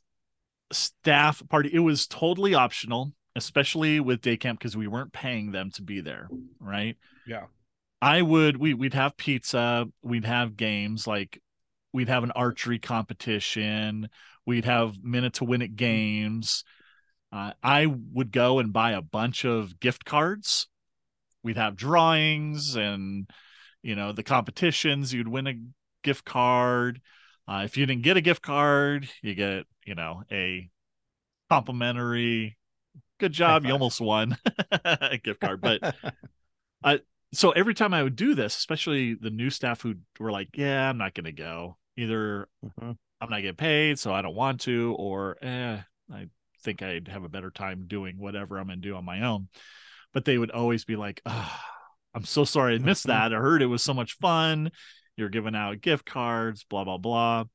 [0.72, 1.70] staff party.
[1.74, 6.02] It was totally optional, especially with day camp because we weren't paying them to be
[6.02, 6.98] there, right?
[7.26, 7.46] yeah,
[8.02, 11.42] I would we we'd have pizza, we'd have games like
[11.98, 14.08] we'd have an archery competition,
[14.46, 16.64] we'd have minute to win it games.
[17.32, 20.68] Uh, I would go and buy a bunch of gift cards.
[21.42, 23.28] We'd have drawings and
[23.82, 25.12] you know the competitions.
[25.12, 25.56] You'd win a
[26.04, 27.02] gift card.
[27.48, 30.70] Uh, if you didn't get a gift card, you get you know a
[31.50, 32.60] complimentary.
[33.20, 34.38] Good job, you almost won
[34.72, 35.96] a gift card, but
[37.34, 40.90] so every time I would do this, especially the new staff who were like, "Yeah,
[40.90, 41.78] I'm not going to go.
[41.98, 42.98] Either Mhm.
[43.20, 45.82] I'm not getting paid, so I don't want to, or eh,
[46.12, 46.30] I
[46.62, 49.50] think I'd have a better time doing whatever I'm going to do on my own."
[50.14, 51.60] But they would always be like, oh,
[52.14, 53.10] "I'm so sorry I missed Mhm.
[53.10, 53.34] that.
[53.34, 54.72] I heard it was so much fun.
[55.16, 57.46] You're giving out gift cards, blah blah blah."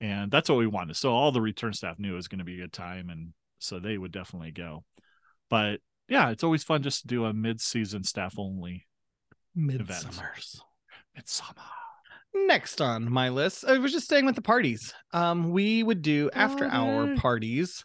[0.00, 0.96] And that's what we wanted.
[0.96, 3.34] So all the return staff knew it was going to be a good time, and
[3.58, 4.84] so they would definitely go.
[5.48, 8.86] But yeah, it's always fun just to do a mid-season staff only
[9.56, 10.60] midsummers.
[11.14, 11.62] midsummer.
[12.34, 14.94] Next on my list, I was just staying with the parties.
[15.12, 17.84] Um, we would do after hour parties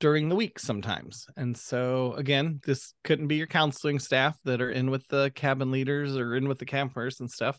[0.00, 1.26] during the week sometimes.
[1.36, 5.72] And so again, this couldn't be your counseling staff that are in with the cabin
[5.72, 7.58] leaders or in with the campers and stuff.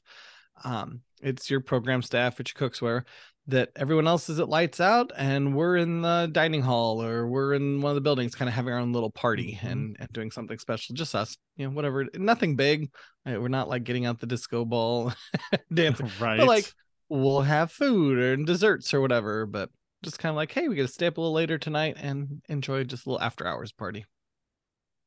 [0.63, 3.05] Um, it's your program staff, it's your cooks where
[3.49, 7.53] that everyone else is at lights out and we're in the dining hall or we're
[7.53, 9.71] in one of the buildings kind of having our own little party Mhm.
[9.71, 12.05] and, and doing something special just us you know whatever.
[12.15, 12.91] Nothing big.
[13.25, 15.13] Uh, we're not like getting out the disco ball
[15.73, 16.09] dancing.
[16.19, 16.37] Right.
[16.39, 16.71] but like
[17.09, 19.69] we'll have food or desserts or whatever but
[20.03, 22.83] just kind of like hey we gotta stay up a little later tonight and enjoy
[22.83, 24.05] just a little after hours party.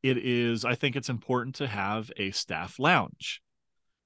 [0.02, 3.40] It is i think it's important to have a staff lounge.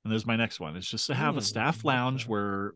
[0.04, 0.76] And there's my next one.
[0.76, 2.74] It's just to have Hmm, a staff lounge where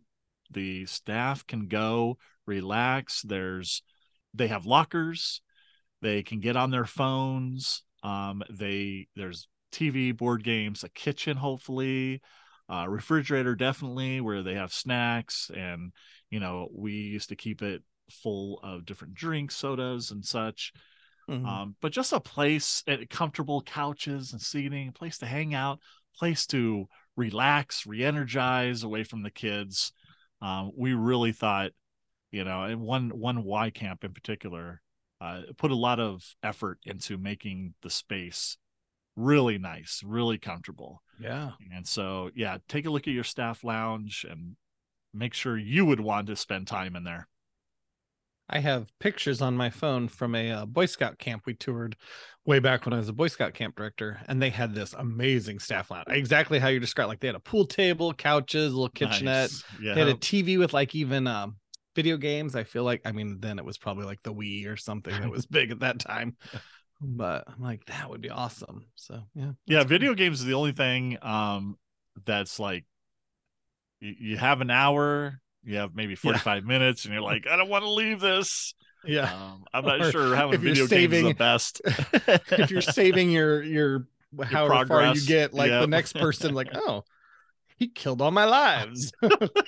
[0.51, 3.23] the staff can go relax.
[3.23, 3.83] There's
[4.35, 5.41] they have lockers.
[6.03, 7.83] They can get on their phones.
[8.03, 12.21] Um they there's tv board games a kitchen hopefully
[12.69, 15.51] uh refrigerator definitely where they have snacks.
[15.55, 15.93] And
[16.31, 20.73] you know we used to keep it full of different drinks sodas and such.
[21.29, 21.47] Mhm.
[21.47, 25.79] um, but just a place uh, comfortable couches and seating a place to hang out
[26.17, 26.87] place to
[27.17, 29.93] relax re-energize away from the kids
[30.43, 31.73] um, we really thought
[32.31, 34.81] you know and one one y camp in particular
[35.21, 38.57] uh, put a lot of effort into making the space
[39.17, 41.51] really nice really comfortable yeah.
[41.75, 44.57] and so yeah take a look at your staff lounge and
[45.13, 47.29] make sure you would want to spend time in there
[48.51, 51.97] I have pictures on my phone from a uh, Boy Scout camp we toured
[52.45, 55.61] way back when I was a Boy Scout camp director, and they had this amazing
[55.61, 57.09] staff lounge, exactly how you described.
[57.09, 59.51] Like they had a pool table, couches, a little kitchenette.
[59.51, 59.65] Nice.
[59.81, 61.57] yeah They had a TV with like even um,
[61.95, 62.57] video games.
[62.57, 65.31] I feel like, I mean, then it was probably like the Wii or something that
[65.31, 66.37] was big at that time.
[67.01, 68.87] But I'm like, that would be awesome.
[68.97, 69.89] So yeah, yeah that's cool.
[69.89, 71.79] video games is the only thing um
[72.27, 72.85] that's like
[74.01, 77.69] you, you have an hour you have maybe 45 minutes and you're like i don't
[77.69, 79.33] want to leave this yeah.
[79.33, 81.81] um i'm not Or sure how video games is the best
[82.53, 84.07] if you're saving your your
[84.45, 85.81] however far you get, like yeah.
[85.81, 87.05] the next person, like, oh,
[87.77, 89.13] he killed all my lives.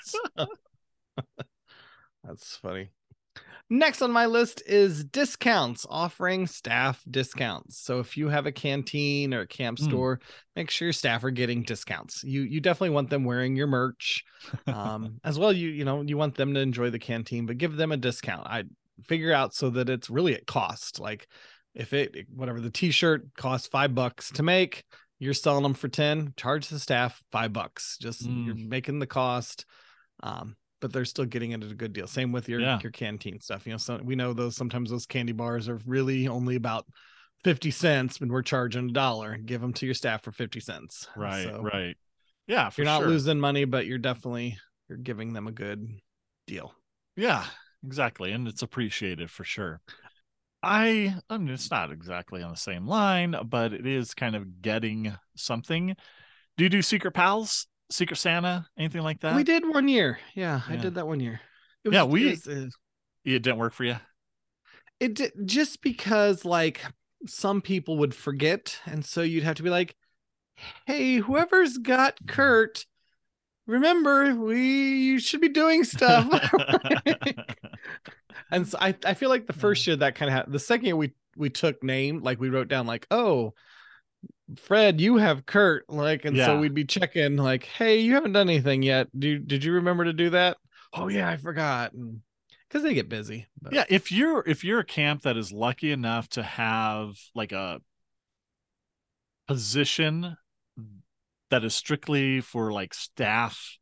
[0.02, 0.46] So-
[2.24, 2.90] That's funny.
[3.74, 7.78] Next on my list is discounts, offering staff discounts.
[7.78, 9.84] So if you have a canteen or a camp Mm.
[9.84, 10.20] store,
[10.54, 12.22] make sure your staff are getting discounts.
[12.22, 14.24] You you definitely want them wearing your merch.
[14.66, 17.76] Um, as well, you you know, you want them to enjoy the canteen, but give
[17.76, 18.46] them a discount.
[18.46, 18.64] I
[19.04, 21.00] figure out so that it's really at cost.
[21.00, 21.26] Like
[21.74, 24.84] if it whatever the t-shirt costs five bucks to make,
[25.18, 27.96] you're selling them for 10, charge the staff five bucks.
[27.98, 28.68] Just you're Mm.
[28.68, 29.64] making the cost.
[30.22, 32.06] Um, but they're still getting it at a good deal.
[32.06, 32.78] Same with your Yeah.
[32.82, 33.64] your canteen stuff.
[33.66, 36.84] You know, so we know those sometimes those candy bars are really only about
[37.44, 39.38] 50 cents and we're charging a dollar.
[39.38, 41.08] Give them to your staff for 50 cents.
[41.16, 41.96] right So right
[42.46, 43.08] yeah for You're not sure.
[43.08, 44.58] losing money, but you're definitely
[44.90, 45.88] you're giving them a good
[46.46, 46.74] deal.
[47.16, 47.46] yeah
[47.84, 49.80] exactly and it's appreciated for sure
[50.62, 54.62] i i mean it's not exactly on the same line but it is kind of
[54.62, 55.96] getting something
[56.56, 59.36] do you do secret pals secret santa anything like that?
[59.36, 60.18] we did one year.
[60.34, 61.40] Yeah, I did that one year.
[61.84, 62.68] It Yeah, we- it was, uh,
[63.24, 63.96] it didn't work for you
[65.00, 66.80] it did, just because like
[67.26, 69.94] some people would forget and so you'd have to be like
[70.86, 72.84] hey whoever's got curt
[73.66, 74.60] remember we
[74.98, 76.26] you should be doing stuff.
[78.50, 80.86] And so i, I feel like the first year that kind of happened the second
[80.86, 83.54] year we we took name like we wrote down like oh
[84.58, 86.46] fred you have curt like and Yeah.
[86.46, 90.04] so we'd be checking like hey you haven't done anything yet do did you remember
[90.04, 90.56] to do that
[90.92, 91.92] oh yeah i forgot
[92.68, 95.90] because they get busy but- yeah if you're if you're a camp that is lucky
[95.92, 97.80] enough to have like a
[99.48, 100.36] position
[101.50, 103.76] that is strictly for like staff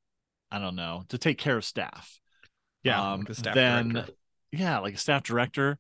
[0.51, 2.19] i don't know to take care of staff
[2.83, 4.13] yeah um, like the staff then director.
[4.53, 5.79] yeah like a staff director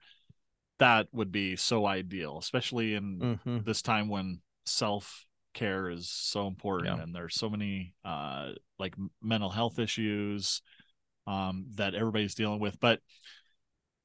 [0.78, 3.64] that would be so ideal especially in Mhm.
[3.64, 7.02] this time when self care is so important Yeah.
[7.02, 10.62] and there's so many uh like mental health issues
[11.26, 13.00] um that everybody's dealing with but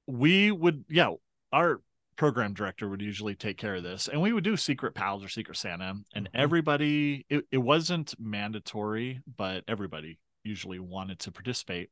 [0.07, 1.11] we would yeah
[1.51, 1.81] our
[2.15, 5.27] program director would usually take care of this and we would do secret pals or
[5.29, 6.31] secret santa and Mhm.
[6.33, 11.89] everybody it, it wasn't mandatory but everybody usually wanted to participate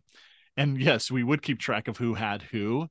[0.58, 2.88] and yes we would keep track of who had who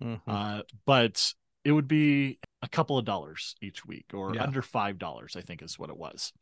[0.00, 0.20] Mhm.
[0.26, 4.42] uh, but it would be a couple of dollars each week or Yeah.
[4.42, 6.32] under five dollars i think is what it was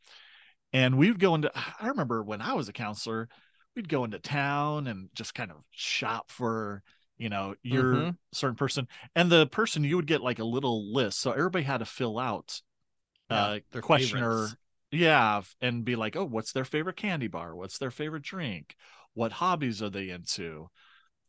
[0.73, 3.27] and we'd go into i remember when i was a counselor
[3.75, 6.81] we'd go into town and just kind of shop for
[7.17, 8.15] you know your Mhm.
[8.33, 11.79] certain person and the person you would get like a little list so everybody had
[11.79, 12.61] to fill out
[13.29, 14.55] Yeah, uh their questionnaire favorites.
[14.91, 18.75] yeah and be like oh what's their favorite candy bar what's their favorite drink
[19.13, 20.69] what hobbies are they into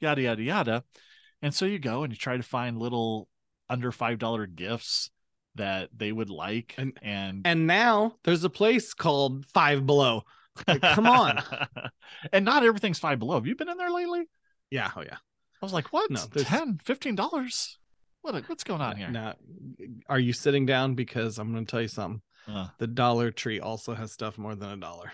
[0.01, 0.85] yada yada yada
[1.43, 3.29] and so you go and you try to find little
[3.71, 5.11] under five dollar gifts
[5.55, 10.23] that they would like And- and And now there's a place called Five Below.
[10.67, 11.43] like, come on.
[12.33, 14.29] and not everything's five below have you been in there lately
[14.71, 15.17] Yeah, oh yeah.
[15.17, 17.79] i was like what No, there's- 10 15 dollars
[18.23, 19.35] what what's going on here Now,
[20.09, 20.95] are you sitting down?
[20.97, 22.21] Because I'm going to tell you something.
[22.49, 25.13] Uh, The Dollar Tree also has stuff more than a dollar.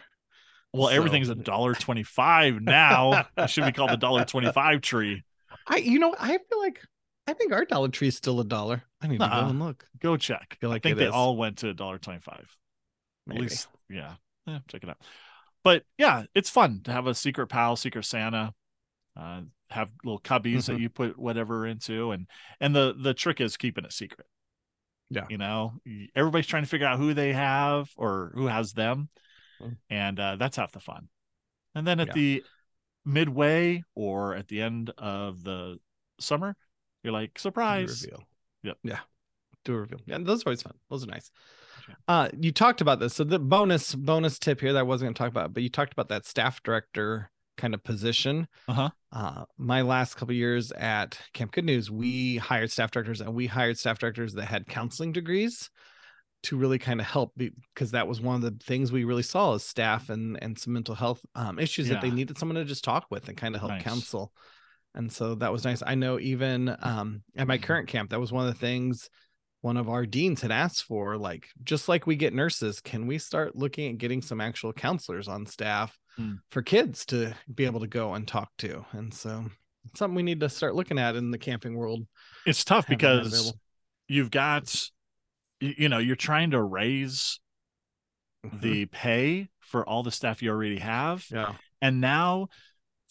[0.72, 5.22] well So- everything's a dollar 25 now it should be called the dollar 25 tree
[5.66, 6.80] I, you know, I feel like
[7.26, 8.82] I think our Dollar Tree is still a dollar.
[9.00, 9.42] I need to Nuh-uh.
[9.44, 9.86] go and look.
[10.00, 10.58] Go check.
[10.62, 11.12] I like think it they is.
[11.12, 12.28] all went to $1.25.
[12.28, 12.44] At
[13.26, 13.40] Maybe.
[13.42, 14.14] least, yeah.
[14.46, 14.98] Yeah, check it out.
[15.62, 18.52] But yeah, it's fun to have a secret pal, secret Santa.
[19.16, 20.80] Uh, have little cubbies that Mhm.
[20.80, 22.26] you put whatever into, and
[22.60, 24.26] and the the trick is keeping it secret.
[25.10, 25.26] Yeah.
[25.30, 25.74] you know,
[26.16, 29.08] everybody's trying to figure out who they have or who has them,
[29.60, 29.76] Mm.
[29.88, 31.08] and uh, that's half the fun.
[31.74, 32.12] And then at Yeah.
[32.14, 32.44] the
[33.04, 35.78] midway or at the end of the
[36.18, 36.56] summer,
[37.04, 38.02] you're like Do surprise.
[38.02, 38.24] reveal.
[38.64, 38.78] Yep.
[38.82, 38.98] Yeah.
[39.64, 40.00] Do a reveal.
[40.06, 40.74] Yeah, those are always fun.
[40.90, 41.30] Those are nice.
[42.08, 43.14] Uh, you talked about this.
[43.14, 45.68] So the bonus bonus tip here that I wasn't going to talk about, but you
[45.68, 48.48] talked about that staff director kind of position.
[48.68, 48.90] Uh-huh.
[49.12, 53.46] Uh, my last couple years at Camp Good News, we hired staff directors and we
[53.46, 55.70] hired staff directors that had counseling degrees
[56.44, 59.54] to really kind of help because that was one of the things we really saw
[59.54, 62.84] as staff and and some mental health um, issues that they needed someone to just
[62.84, 63.82] talk with and kind of help Nice.
[63.82, 64.32] counsel
[64.94, 65.82] and so that was nice.
[65.84, 69.08] I know even um, at my current camp that was one of the things
[69.60, 73.16] one of our deans had asked for like just like we get nurses can we
[73.16, 76.34] start looking at getting some actual counselors on staff Hmm.
[76.50, 78.84] for kids to be able to go and talk to?
[78.92, 79.46] And so
[79.86, 82.06] it's something we need to start looking at in the camping world.
[82.46, 83.52] It's tough because
[84.06, 84.72] you've got
[85.60, 87.40] you know you're trying to raise
[88.46, 88.60] Mhm.
[88.60, 91.24] the pay for all the staff you already have.
[91.32, 91.54] Yeah.
[91.80, 92.48] And now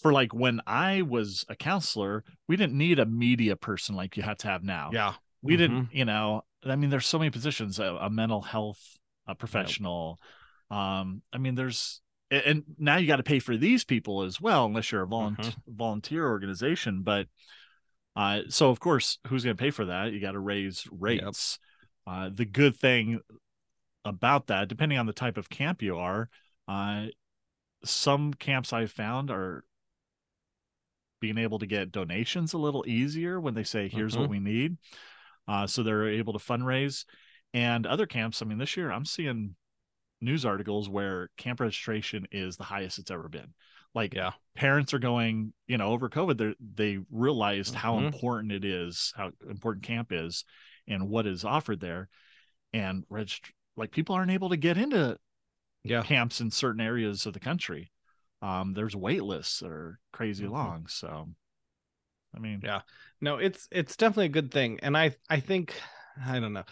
[0.03, 4.23] for like when i was a counselor we didn't need a media person like you
[4.23, 4.91] have to have now.
[4.91, 5.13] Yeah.
[5.41, 5.57] We Mhm.
[5.57, 10.19] didn't you know i mean there's so many positions a, a mental health a professional
[10.71, 14.65] um i mean there's and now you got to pay for these people as well
[14.65, 15.75] unless you're a volunteer Mm-hmm.
[15.75, 17.27] volunteer organization but
[18.15, 20.11] uh so of course who's going to pay for that?
[20.13, 21.59] You got to raise rates.
[22.05, 23.19] Uh the good thing
[24.05, 26.29] about that depending on the type of camp you are
[26.67, 27.05] uh
[27.85, 29.63] some camps i've found are
[31.23, 34.31] being able to get donations a little easier when they say here's what Mhm.
[34.31, 34.77] we need.
[35.47, 37.05] Uh, so they're able to fundraise.
[37.53, 39.55] And other camps i mean this year i'm seeing
[40.19, 43.53] news articles where camp registration is the highest it's ever been.
[43.95, 44.31] Like yeah.
[44.55, 48.07] parents are going you know over covid they they realized how Mhm.
[48.07, 50.43] important it is how important camp is
[50.87, 52.09] and what is offered there.
[52.73, 53.05] And
[53.77, 55.17] like people aren't able to get into
[55.83, 56.03] yeah.
[56.03, 57.91] camps in certain areas of the country
[58.43, 60.51] um there's wait lists that are crazy Mhm.
[60.51, 61.29] long so
[62.35, 62.81] i mean Yeah.
[63.21, 65.73] no it's it's definitely a good thing and i i think
[66.25, 66.65] i don't know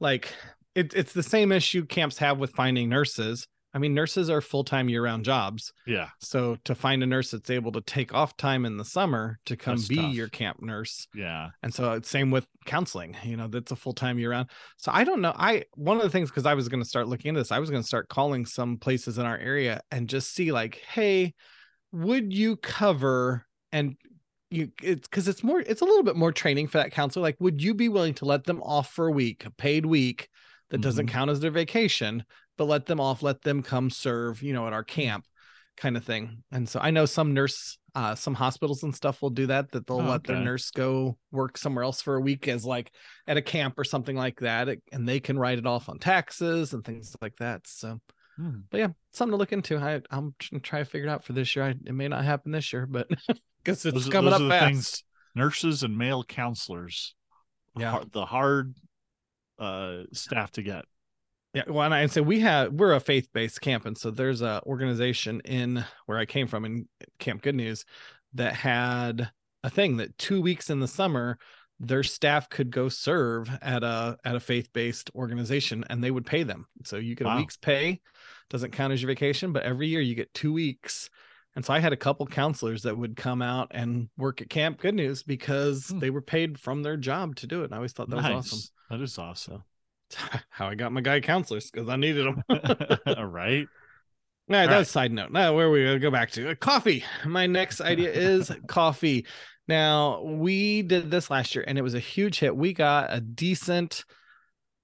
[0.00, 0.32] like
[0.74, 4.88] it, it's the same issue camps have with finding nurses i mean nurses are full-time
[4.88, 5.72] year-round jobs.
[5.86, 6.08] Yeah.
[6.20, 9.56] So to find a nurse that's able to take off time in the summer to
[9.56, 10.14] come That's be tough.
[10.14, 11.08] your camp nurse.
[11.14, 11.48] Yeah.
[11.62, 14.48] And so it's same with counseling you know that's a full-time year-round.
[14.78, 17.06] So i don't know i one of the things because i was going to start
[17.08, 20.08] looking into this i was going to start calling some places in our area and
[20.08, 21.34] just see like hey
[21.92, 23.96] would you cover and
[24.50, 27.36] you it's because it's more it's a little bit more training for that counselor like
[27.40, 30.28] would you be willing to let them off for a week a paid week
[30.70, 31.10] that doesn't Mhm.
[31.10, 32.24] count as their vacation
[32.56, 35.24] but let them off let them come serve you know at our camp
[35.76, 36.42] kind of thing.
[36.50, 39.86] And so i know some nurse uh some hospitals and stuff will do that that
[39.86, 42.90] they'll Oh, let their nurse go work somewhere else for a week as like
[43.26, 45.98] at a camp or something like that it- and they can write it off on
[45.98, 47.66] taxes and things like that.
[47.66, 48.00] So
[48.38, 48.60] Hmm.
[48.70, 49.78] but yeah something to look into.
[49.78, 51.64] I, i'm trying to try to figure it out for this year.
[51.64, 53.08] I, it may not happen this year but
[53.64, 54.64] because it's those, coming those up fast.
[54.64, 57.14] things nurses and male counselors
[57.78, 58.02] Yeah.
[58.12, 58.74] the hard
[59.58, 60.84] uh staff to get
[61.56, 64.42] Yeah, well, and I say we have we're a faith based camp, and so there's
[64.42, 66.86] a organization in where I came from in
[67.18, 67.86] Camp Good News
[68.34, 69.30] that had
[69.64, 71.38] a thing that two weeks in the summer
[71.80, 76.26] their staff could go serve at a at a faith based organization, and they would
[76.26, 76.66] pay them.
[76.84, 78.02] So you get a week's pay,
[78.50, 81.08] doesn't count as your vacation, but every year you get two weeks.
[81.54, 84.78] And so I had a couple counselors that would come out and work at Camp
[84.78, 86.00] Good News because Hmm.
[86.00, 87.66] they were paid from their job to do it.
[87.66, 88.58] And I always thought that was awesome.
[88.90, 89.64] that is awesome
[90.50, 92.42] How I got my guy counselors because I needed them.
[93.16, 93.68] all right
[94.48, 95.02] All right, All that's right.
[95.04, 95.32] side note.
[95.32, 96.50] Now, where are we gonna go back to?
[96.50, 97.04] Uh, coffee.
[97.24, 99.26] My next idea is coffee.
[99.68, 102.56] Now, we did this last year and it was a huge hit.
[102.56, 104.04] We got a decent,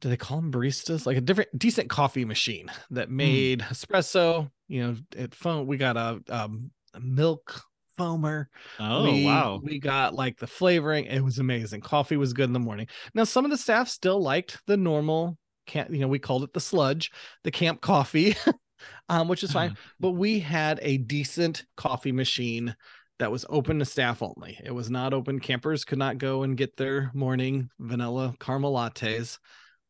[0.01, 1.07] do they call them baristas?
[1.07, 3.17] Like a different, decent coffee machine that Hmm.
[3.17, 4.51] made espresso.
[4.69, 7.63] You know, it phone, We got a, um, a milk
[7.99, 8.47] foamer.
[8.81, 11.07] oh we, wow We got like the flavoring.
[11.07, 11.81] It was amazing.
[11.83, 12.87] Coffee was good in the morning.
[13.15, 15.37] Now, some of the staff still liked the normal
[15.67, 17.11] camp, you know, we called it the sludge,
[17.45, 18.35] the camp coffee,
[19.09, 19.77] um, which is fine.
[20.01, 22.75] But we had a decent coffee machine
[23.19, 24.59] that was open to staff only.
[24.65, 25.39] It was not open.
[25.39, 29.39] Campers could not go and get their morning vanilla caramel lattes,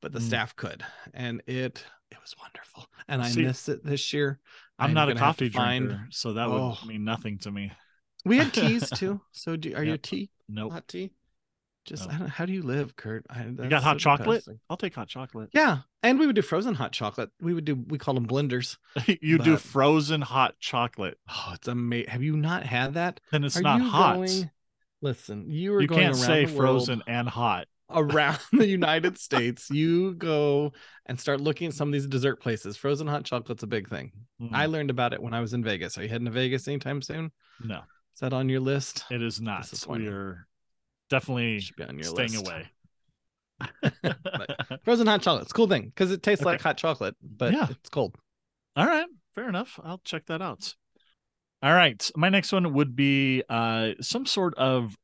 [0.02, 0.26] but the Mm.
[0.26, 0.84] staff could.
[1.14, 2.84] And it it was wonderful.
[3.08, 4.38] And I See, miss it this year.
[4.78, 6.76] i'm not a gonna have to coffee find- drinker so that Oh.
[6.80, 7.72] would mean nothing to me
[8.24, 9.20] We had teas too.
[9.32, 10.02] So do, are you a Yep.
[10.02, 10.30] tea?
[10.48, 11.10] nope Hot tea?
[11.84, 12.14] Just No.
[12.14, 13.26] I don't, how do you live, Curt?
[13.28, 14.40] I, You got hot so chocolate?
[14.44, 14.60] depressing.
[14.70, 15.50] I'll take hot chocolate.
[15.52, 17.30] Yeah, and we would do frozen hot chocolate.
[17.40, 18.76] We would do we call them blenders.
[19.20, 21.18] you do frozen hot chocolate.
[21.28, 22.10] Oh, it's amazing.
[22.10, 23.20] Have you not had that?
[23.32, 24.14] Then it's Are not hot.
[24.16, 24.50] Going,
[25.00, 27.66] listen, you are you going can't around say frozen and hot.
[27.90, 29.68] around the United States.
[29.68, 30.72] You go
[31.06, 32.76] and start looking at some of these dessert places.
[32.76, 34.12] Frozen hot chocolate's a big thing.
[34.40, 35.98] Mm, I learned about it when I was in Vegas.
[35.98, 37.32] Are you heading to Vegas anytime soon?
[37.58, 37.80] no,
[38.14, 39.04] Is that on your list?
[39.10, 39.70] it is not.
[39.88, 40.46] We're
[41.10, 42.46] definitely Should be on your staying list.
[42.46, 42.68] away.
[44.84, 45.42] Frozen hot chocolate.
[45.42, 47.68] It's a cool thing because it tastes like hot chocolate, but Yeah.
[47.70, 48.16] it's cold.
[48.76, 49.78] All right, fair enough.
[49.82, 50.74] I'll check that out.
[51.62, 54.96] All right, my next one would be uh, some sort of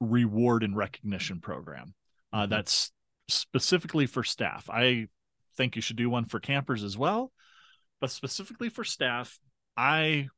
[0.00, 1.94] reward and recognition program
[2.32, 2.50] uh, Mhm.
[2.50, 2.92] that's
[3.28, 4.68] specifically for staff.
[4.70, 5.08] I
[5.56, 7.32] think you should do one for campers as well,
[8.00, 9.38] but specifically for staff,
[9.76, 10.28] I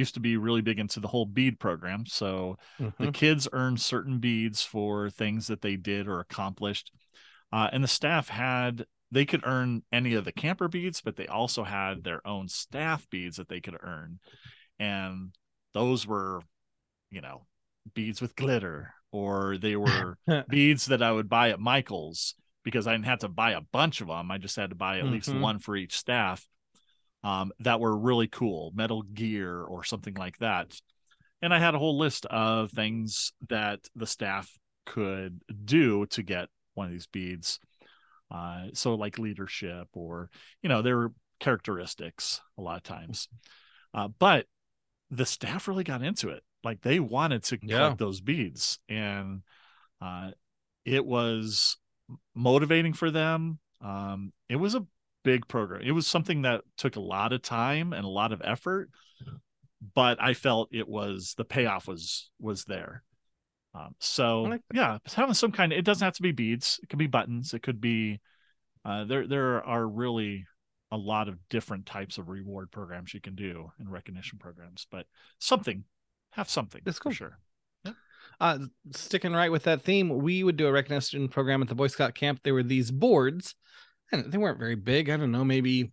[0.00, 2.06] used to be really big into the whole bead program.
[2.06, 2.56] So
[2.98, 3.14] the Mhm.
[3.14, 6.92] kids earned certain beads for things that they did or accomplished
[7.52, 11.26] uh, and the staff had they could earn any of the camper beads but they
[11.26, 14.20] also had their own staff beads that they could earn
[14.78, 15.34] and
[15.74, 16.40] those were
[17.10, 17.46] you know
[17.94, 20.16] beads with glitter or they were
[20.48, 22.34] beads that i would buy at michael's
[22.64, 24.98] because i didn't have to buy a bunch of them i just had to buy
[25.00, 25.40] at least Mhm.
[25.40, 26.46] one for each staff
[27.22, 30.80] um, that were really cool metal gear or something like that.
[31.42, 34.50] And i had a whole list of things that the staff
[34.86, 37.60] could do to get one of these beads.
[38.30, 40.30] Uh, so like leadership or
[40.62, 43.28] you know there were characteristics a lot of times.
[43.94, 44.46] Uh, but
[45.10, 46.42] the staff really got into it.
[46.62, 47.76] Like they wanted to Yeah.
[47.76, 48.78] collect those beads.
[48.88, 49.42] And
[50.00, 50.32] uh,
[50.84, 51.76] it was
[52.34, 53.58] motivating for them.
[53.80, 54.86] Um, it was a
[55.22, 55.82] big program.
[55.82, 58.90] It was something that took a lot of time and a lot of effort
[59.94, 63.02] but i felt it was the payoff was was there.
[63.72, 66.88] Um, so like yeah having some kind of it doesn't have to be beads it
[66.88, 68.20] could be buttons it could be
[68.84, 70.44] uh, there there are really
[70.90, 75.06] a lot of different types of reward programs you can do and recognition programs but
[75.38, 75.84] something
[76.32, 77.12] have something That's for cool.
[77.12, 77.38] sure.
[78.40, 78.58] Uh,
[78.92, 82.14] sticking right with that theme, we would do a recognition program at the Boy Scout
[82.14, 82.40] camp.
[82.42, 83.54] There were these boards,
[84.12, 85.10] they weren't very big.
[85.10, 85.92] I don't know, maybe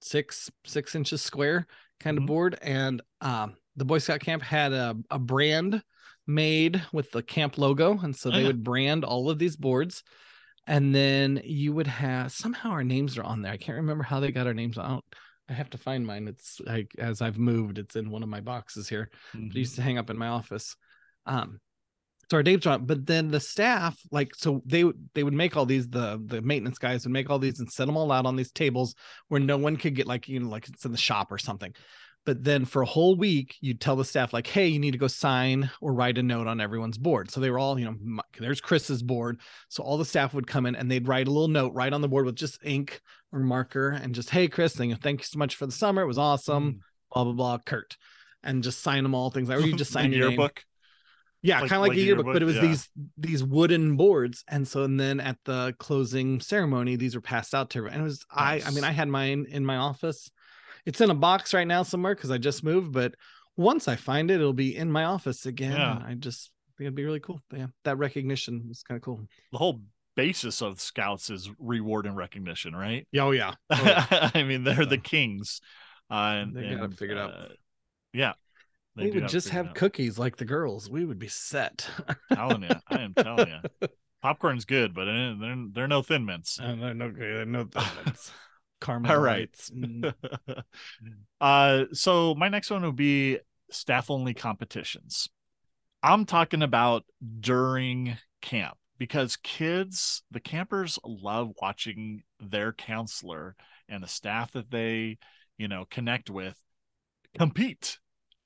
[0.00, 1.66] six six inches square
[2.00, 2.22] kind Mhm.
[2.22, 2.58] of board.
[2.62, 5.82] And um, the Boy Scout camp had a, a brand
[6.26, 8.46] made with the camp logo, and so Oh, they yeah.
[8.48, 10.02] would brand all of these boards.
[10.66, 13.52] And then you would have somehow our names are on there.
[13.52, 15.04] I can't remember how they got our names out.
[15.48, 16.26] I have to find mine.
[16.26, 19.10] It's like as I've moved, it's in one of my boxes here.
[19.34, 19.50] Mhm.
[19.50, 20.74] It used to hang up in my office.
[21.24, 21.60] Um,
[22.30, 25.56] so our are on, but then the staff, like, so they would they would make
[25.56, 25.88] all these.
[25.88, 28.50] The the maintenance guys would make all these and set them all out on these
[28.50, 28.96] tables
[29.28, 31.72] where no one could get, like, you know, like it's in the shop or something.
[32.24, 34.98] But then for a whole week, you'd tell the staff, like, hey, you need to
[34.98, 37.30] go sign or write a note on everyone's board.
[37.30, 39.40] So they were all, you know, there's Chris's board.
[39.68, 42.00] So all the staff would come in and they'd write a little note right on
[42.00, 43.00] the board with just ink
[43.32, 46.02] or marker and just, hey, Chris, thank you, thank you so much for the summer.
[46.02, 46.72] It was awesome.
[46.72, 46.78] Mm.
[47.14, 47.58] Blah blah blah.
[47.58, 47.96] Curt,
[48.42, 49.30] and just sign them all.
[49.30, 50.64] Things like, or you just sign your yearbook
[51.46, 52.60] Yeah, Like- kind of like, like a yearbook, yearbook, but it was yeah.
[52.62, 57.54] these these wooden boards, and so and then at the closing ceremony, these were passed
[57.54, 57.94] out to everyone.
[57.94, 60.30] And it was I, I mean, I had mine in my office.
[60.84, 63.14] It's in a box right now somewhere because I just moved, but
[63.56, 65.72] once I find it, it'll be in my office again.
[65.72, 66.02] Yeah.
[66.06, 67.40] I just think it'd be really cool.
[67.50, 69.26] But yeah, that recognition was kind of cool.
[69.52, 69.82] the whole
[70.16, 74.96] basis of scouts is reward and recognition right Yeah, oh yeah, i mean they're the
[74.96, 75.60] kings
[76.10, 77.32] uh and, They got it figured out.
[77.34, 77.48] uh,
[78.14, 78.32] yeah
[78.96, 80.88] they we would just have cookies like the girls.
[80.88, 81.88] We would be set.
[82.32, 83.88] telling you i am telling you
[84.22, 86.58] popcorn's good but uh, they're, they're no thin mints.
[86.58, 88.14] Uh, no, no, no, no thin
[88.80, 89.52] Caramel All right.
[89.70, 90.14] Mm.
[91.40, 93.38] uh so my next one would be
[93.70, 95.28] staff only competitions.
[96.02, 97.04] I'm talking about
[97.40, 103.56] during camp because kids the campers love watching their counselor
[103.88, 105.18] and the staff that they
[105.58, 106.56] you know connect with
[107.36, 107.98] compete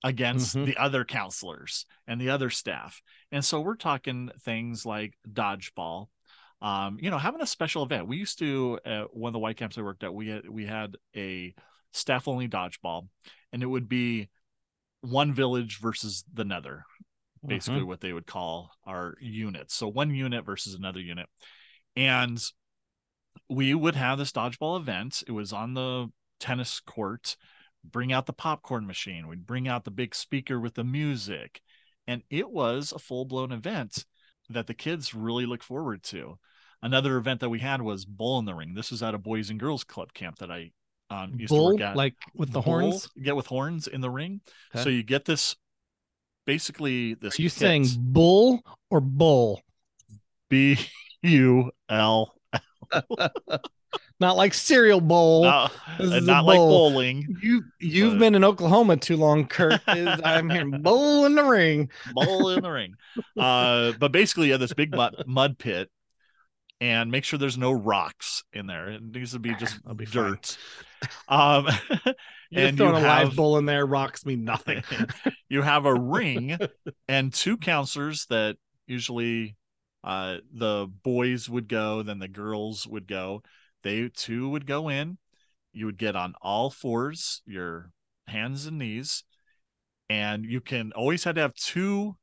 [0.02, 0.66] against Mhm.
[0.66, 6.08] the other counselors and the other staff and so we're talking things like dodgeball
[6.62, 8.06] um, you know, having a special event.
[8.06, 10.12] We used to uh, one of the white camps I worked at.
[10.12, 11.54] We had we had a
[11.92, 13.08] staff only dodgeball,
[13.50, 14.28] and it would be
[15.00, 16.84] one village versus the nether,
[17.46, 19.74] basically what they would call our units.
[19.74, 21.30] So one unit versus another unit,
[21.96, 22.38] and
[23.48, 25.24] we would have this dodgeball event.
[25.26, 26.08] It was on the
[26.40, 27.38] tennis court.
[27.84, 29.26] Bring out the popcorn machine.
[29.26, 31.60] We'd bring out the big speaker with the music,
[32.06, 34.04] and it was a full blown event
[34.50, 36.38] that the kids really look forward to.
[36.82, 38.74] Another event that we had was Bull in the Ring.
[38.74, 40.72] This was at a Boys and Girls Club camp that I
[41.10, 41.96] um, used to work at.
[41.96, 43.08] like with the Bull, horns.
[43.22, 44.40] get with horns in the ring.
[44.74, 44.84] Okay.
[44.84, 45.56] So you get this,
[46.46, 47.38] basically this.
[47.38, 47.58] Are you pit.
[47.58, 48.60] saying bull
[48.90, 49.60] or bull?
[50.48, 50.78] B
[51.22, 52.34] U L.
[54.20, 55.44] Not like cereal bowl.
[55.44, 57.26] Not, this and a not like bowling.
[57.42, 59.80] You you've but- been in Oklahoma too long, Curt.
[59.88, 61.90] Is I'm hearing bowl in the ring.
[62.12, 62.94] bowl in the ring.
[63.36, 65.90] Uh, but basically, you have this big mud, mud pit,
[66.80, 68.90] and make sure there's no rocks in there.
[68.90, 70.56] It needs to be just be dirt.
[71.28, 71.66] Um,
[72.50, 74.82] You're and throwing you a live bowl in there, rocks mean nothing.
[75.48, 76.58] you have a ring
[77.08, 78.56] and two counselors that
[78.86, 79.56] usually
[80.04, 83.42] uh the boys would go, then the girls would go.
[83.82, 85.18] They too would go in.
[85.72, 87.92] You would get on all fours, your
[88.26, 89.24] hands and knees,
[90.08, 92.16] and you can always had to have two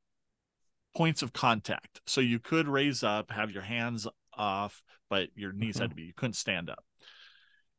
[0.95, 2.01] points of contact.
[2.05, 5.89] So you could raise up, have your hands off, but your knees had mm-hmm.
[5.91, 6.83] to be you couldn't stand up.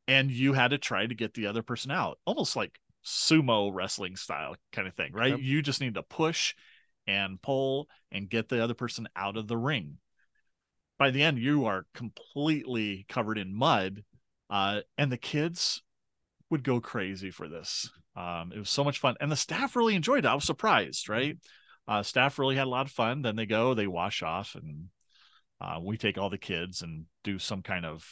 [0.07, 4.15] And you had to try to get the other person out, almost like sumo wrestling
[4.15, 5.31] style kind of thing, right?
[5.31, 5.39] Yep.
[5.41, 6.55] You just need to push
[7.05, 9.97] and pull and get the other person out of the ring.
[10.99, 14.03] By the end, you are completely covered in mud,
[14.49, 15.81] uh, and the kids
[16.51, 17.89] would go crazy for this.
[18.15, 20.29] Um, it was so much fun, and the staff really enjoyed it.
[20.29, 21.37] I was surprised, right?
[21.87, 23.21] Uh, staff really had a lot of fun.
[23.21, 24.89] Then they go, they wash off, and
[25.61, 28.05] uh, we take all the kids and do some kind of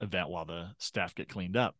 [0.00, 1.76] event while the staff get cleaned up.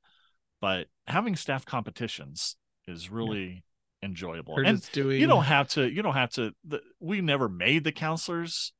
[0.61, 2.57] But having staff competitions
[2.89, 3.65] is really
[4.03, 5.87] enjoyable, Curt and doing you don't have to.
[5.87, 6.53] You don't have to.
[6.65, 8.73] The, we never made the counselors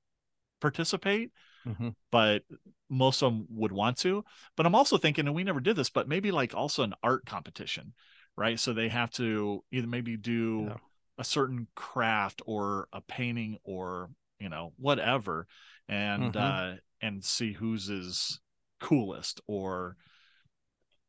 [0.61, 1.31] participate,
[1.67, 1.95] Mhm.
[2.11, 2.45] but
[2.89, 4.25] most of them would want to.
[4.57, 7.27] But I'm also thinking, and we never did this, but maybe like also an art
[7.27, 7.95] competition,
[8.37, 8.59] right?
[8.61, 10.77] So they have to either maybe do Yeah.
[11.19, 15.47] a certain craft or a painting or you know whatever,
[15.89, 16.37] and Mhm.
[16.37, 18.41] uh, and see whose is
[18.81, 19.97] coolest or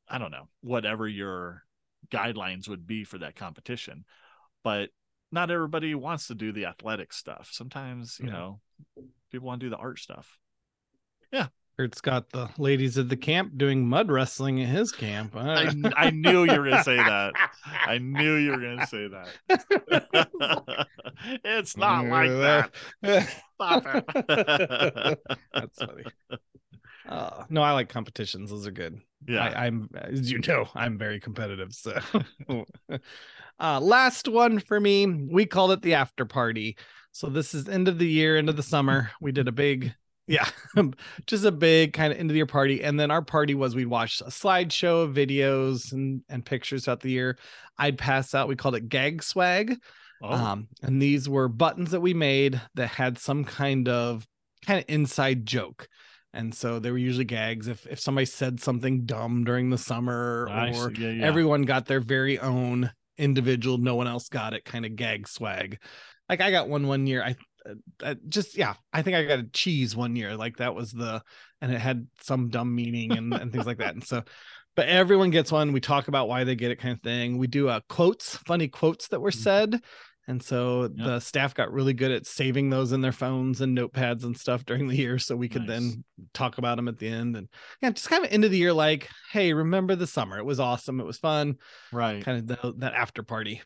[0.07, 1.63] I don't know whatever your
[2.09, 4.05] guidelines would be for that competition.
[4.63, 4.91] But
[5.31, 7.49] not everybody wants to do the athletic stuff.
[7.51, 8.33] Sometimes you Yeah.
[8.33, 8.61] know
[9.31, 10.37] people want to do the art stuff.
[11.77, 15.35] Curt's got the ladies of the camp doing mud wrestling at his camp.
[15.35, 17.33] I, I knew you were going to say that.
[17.85, 20.87] I knew you were going to say that.
[21.43, 22.71] it's not like that.
[23.55, 25.19] Stop it.
[25.53, 26.03] That's funny.
[27.09, 28.51] Uh, no, I like competitions.
[28.51, 29.01] Those are good.
[29.27, 29.43] yeah.
[29.43, 31.73] I, I'm, as you know, I'm very competitive.
[31.73, 31.99] So,
[33.59, 36.77] uh, last one for me, we called it the after party.
[37.11, 39.11] So this is end of the year, end of the summer.
[39.21, 39.93] We did a big,
[40.27, 40.47] yeah,
[41.27, 42.83] just a big kind of end of the year party.
[42.83, 47.01] And then our party was we'd watch a slideshow of videos and and pictures throughout
[47.01, 47.37] the year.
[47.77, 48.47] I'd pass out.
[48.47, 49.77] We called it gag swag.
[50.23, 54.25] oh, Um, and these were buttons that we made that had some kind of
[54.65, 55.87] kind of inside joke.
[56.33, 60.47] And so they were usually gags if if somebody said something dumb during the summer
[60.49, 60.91] I or.
[60.91, 61.25] Yeah, yeah.
[61.25, 65.79] everyone got their very own individual, no one else got it kind of gag swag.
[66.27, 67.23] Like I got one one year.
[67.23, 67.35] I
[68.27, 70.35] just yeah, I think I got a cheese one year.
[70.35, 71.21] Like that was the
[71.61, 73.93] and it had some dumb meaning and, and things like that.
[73.95, 74.23] And so
[74.75, 75.71] but everyone gets one.
[75.71, 77.37] We talk about why they get it kind of thing.
[77.37, 79.35] We do uh quotes, funny quotes that were Mhm.
[79.43, 79.81] said.
[80.27, 80.91] And so Yep.
[80.97, 84.65] the staff got really good at saving those in their phones and notepads and stuff
[84.65, 85.19] during the year.
[85.19, 85.69] So we could Nice.
[85.79, 86.03] then
[86.33, 87.37] talk about them at the end.
[87.37, 87.47] And
[87.81, 90.39] yeah, just kind of end of the year, like, hey, remember the summer?
[90.39, 90.99] It was awesome.
[90.99, 91.57] It was fun.
[91.91, 92.23] right.
[92.25, 93.61] Kind of the, that after party.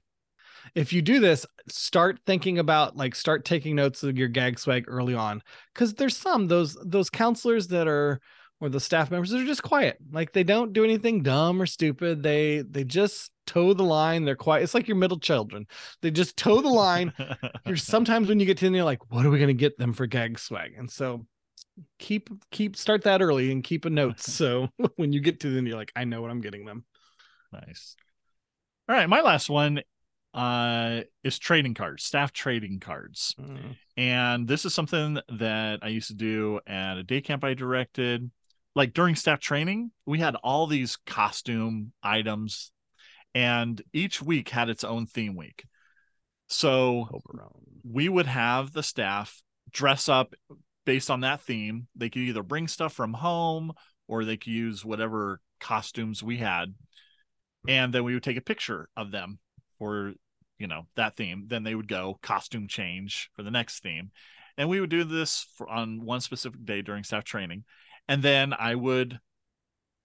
[0.76, 4.86] If you do this, start thinking about like start taking notes of your gag swag
[4.88, 5.42] early on.
[5.76, 8.20] Cause there's some those those counselors that are
[8.62, 9.98] or the staff members that are just quiet.
[10.12, 12.24] Like they don't do anything dumb or stupid.
[12.24, 14.26] They they just toe the line.
[14.26, 14.64] They're quiet.
[14.64, 15.68] It's like your middle children.
[16.02, 17.14] They just toe the line.
[17.66, 19.94] You're sometimes when you get to them, you're like, what are we gonna get them
[19.94, 20.74] for gag swag?
[20.78, 21.26] And so
[21.98, 24.20] keep keep start that early and keep a note.
[24.30, 26.86] So when you get to them, you're like, I know what I'm getting them.
[27.54, 27.96] nice.
[28.88, 29.08] All right.
[29.08, 29.82] My last one
[30.34, 33.36] uh is trading cards, staff trading cards.
[33.40, 33.76] Mm.
[33.98, 38.30] And this is something that I used to do at a day camp I directed.
[38.76, 42.72] Like during staff training, we had all these costume items,
[43.34, 45.66] and each week had its own theme week.
[46.48, 47.08] So
[47.84, 50.34] we would have the staff dress up
[50.86, 51.88] based on that theme.
[51.96, 53.74] They could either bring stuff from home
[54.08, 56.74] or they could use whatever costumes we had.
[57.68, 59.40] And then we would take a picture of them
[59.80, 60.14] for,
[60.58, 61.46] you know, that theme.
[61.48, 64.12] Then they would go costume change for the next theme.
[64.58, 67.64] And we would do this for, on one specific day during staff training.
[68.08, 69.20] And then I would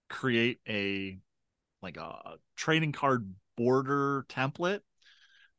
[0.09, 1.19] create a
[1.81, 4.79] like a trading card border template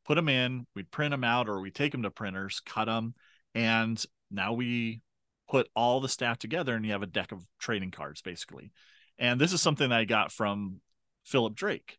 [0.07, 3.13] put them in, we'd print them out or we take them to printers, cut them,
[3.53, 5.01] and now we
[5.49, 8.71] put all the staff together and you have a deck of trading cards basically.
[9.19, 10.79] And this is something I got from
[11.25, 11.97] Philip Drake,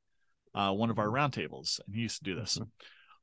[0.58, 2.58] uh, one of our roundtables, and he used to do this.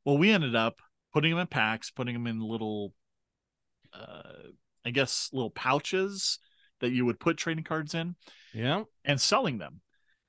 [0.05, 0.81] Well, we ended up
[1.13, 2.93] putting them in packs, putting them in little
[3.93, 4.49] uh,
[4.83, 6.37] I guess, little pouches
[6.81, 8.15] that you would put trading cards in
[8.53, 8.83] Yeah.
[9.05, 9.81] and selling them.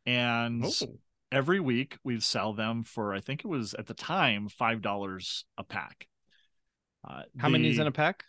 [0.07, 0.99] And Oh.
[1.33, 5.65] every week we'd sell them for, I think it was at the time, $5 a
[5.65, 6.07] pack.
[7.03, 8.25] Uh, How many is in a pack?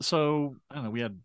[0.00, 1.20] so I don't know, we had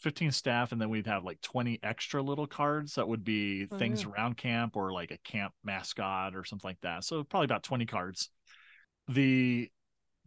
[0.00, 3.78] 15 staff and then we'd have like 20 extra little cards that would be Oh,
[3.78, 4.08] things yeah.
[4.10, 7.04] around camp or like a camp mascot or something like that.
[7.04, 8.30] So probably about 20 cards.
[9.08, 9.70] The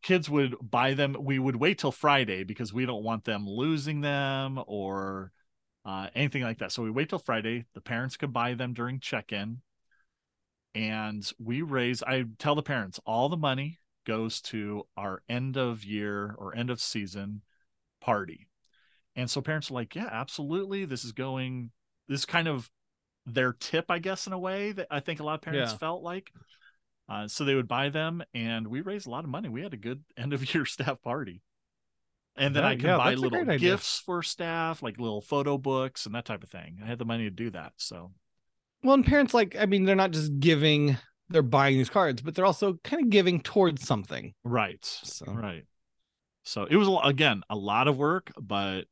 [0.01, 1.15] kids would buy them.
[1.19, 5.31] We would wait till Friday because we don't want them losing them or
[5.85, 6.71] uh, anything like that.
[6.71, 7.65] So we wait till Friday.
[7.73, 9.61] The parents could buy them during check-in.
[10.75, 15.83] And we raise, I tell the parents all the money goes to our end of
[15.83, 17.41] year or end of season
[18.01, 18.47] party.
[19.15, 20.85] And so parents are like, yeah, absolutely.
[20.85, 21.71] This is going,
[22.07, 22.69] this is kind of
[23.25, 25.77] their tip, I guess, in a way that I think a lot of parents Yeah.
[25.79, 26.31] felt like.
[27.09, 29.49] Uh, so they would buy them and we raised a lot of money.
[29.49, 31.41] We had a good end of year staff party.
[32.35, 36.05] And then Yeah, I could yeah, buy little gifts for staff, like little photo books
[36.05, 36.79] and that type of thing.
[36.83, 37.73] I had the money to do that.
[37.77, 38.11] So
[38.83, 40.97] Well, and parents like, I mean, they're not just giving,
[41.29, 44.33] they're buying these cards, but they're also kind of giving towards something.
[44.43, 44.85] Right.
[45.03, 45.65] So Right.
[46.45, 48.83] So it was again a lot of work, but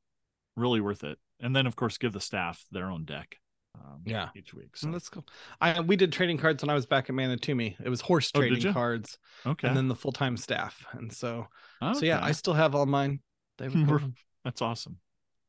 [0.55, 1.17] really worth it.
[1.39, 3.37] And then of course give the staff their own deck.
[3.75, 4.29] Um, Yeah.
[4.35, 4.75] Each week.
[4.75, 5.25] So that's cool.
[5.61, 7.75] I we did trading cards when I was back at Manitoumi.
[7.83, 8.73] It was horse Oh, trading you?
[8.73, 9.67] cards, okay.
[9.67, 10.85] and then the full time staff.
[10.91, 11.47] And so,
[11.81, 13.21] so yeah, I still have all mine.
[13.57, 14.11] They We're-
[14.43, 14.97] that's awesome.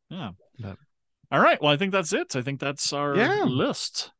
[0.08, 0.30] Yeah.
[0.60, 0.78] But-
[1.32, 1.60] All right.
[1.60, 2.36] Well, I think that's it.
[2.36, 3.44] I think that's our Yeah.
[3.44, 4.12] list.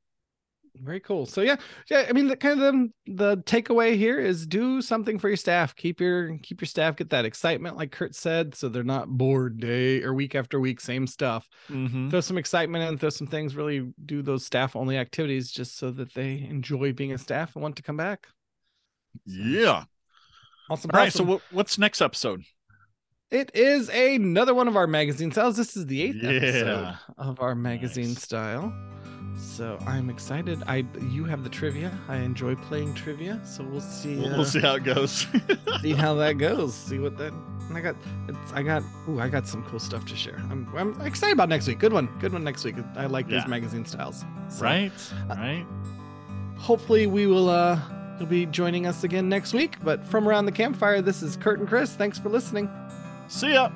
[0.77, 1.27] Very cool.
[1.27, 1.57] So yeah,
[1.91, 2.07] yeah.
[2.09, 5.77] I mean, the kind of the, the takeaway here is do something for your staff.
[5.77, 9.61] Keep your keep your staff get that excitement, like Curt said, so they're not bored
[9.61, 11.47] day or week after week, same stuff.
[11.69, 12.09] Mm-hmm.
[12.09, 15.91] throw some excitement and throw some things, really do those staff only activities just so
[15.91, 18.27] that they enjoy being a staff and want to come back.
[19.27, 19.85] Yeah.
[20.71, 20.91] Awesome.
[20.95, 21.13] All right.
[21.13, 21.27] So awesome.
[21.29, 22.45] what, what's next episode?
[23.31, 25.57] it is another one of our magazine styles.
[25.57, 28.23] This is the eighth episode of our magazine Nice.
[28.23, 28.73] style.
[29.37, 30.63] So I'm excited.
[30.67, 31.91] I you have the trivia.
[32.09, 33.41] I enjoy playing trivia.
[33.45, 34.17] So we'll see.
[34.17, 35.27] We'll, uh, we'll see how it goes.
[35.83, 36.75] see how that goes.
[36.75, 37.33] See what that.
[37.69, 37.97] and I got.
[38.29, 38.83] It's, I got.
[39.09, 40.37] Ooh, I got some cool stuff to share.
[40.51, 40.69] I'm.
[40.77, 41.79] I'm excited about next week.
[41.79, 42.09] Good one.
[42.21, 42.77] Good one next week.
[42.97, 43.39] I like Yeah.
[43.41, 44.25] these magazine styles.
[44.49, 44.93] So- right.
[45.31, 45.67] uh, Right.
[46.59, 47.79] hopefully we will uh
[48.19, 51.59] you'll be joining us again next week but from around the campfire this is curt
[51.59, 52.69] and chris thanks for listening
[53.29, 53.71] See ya.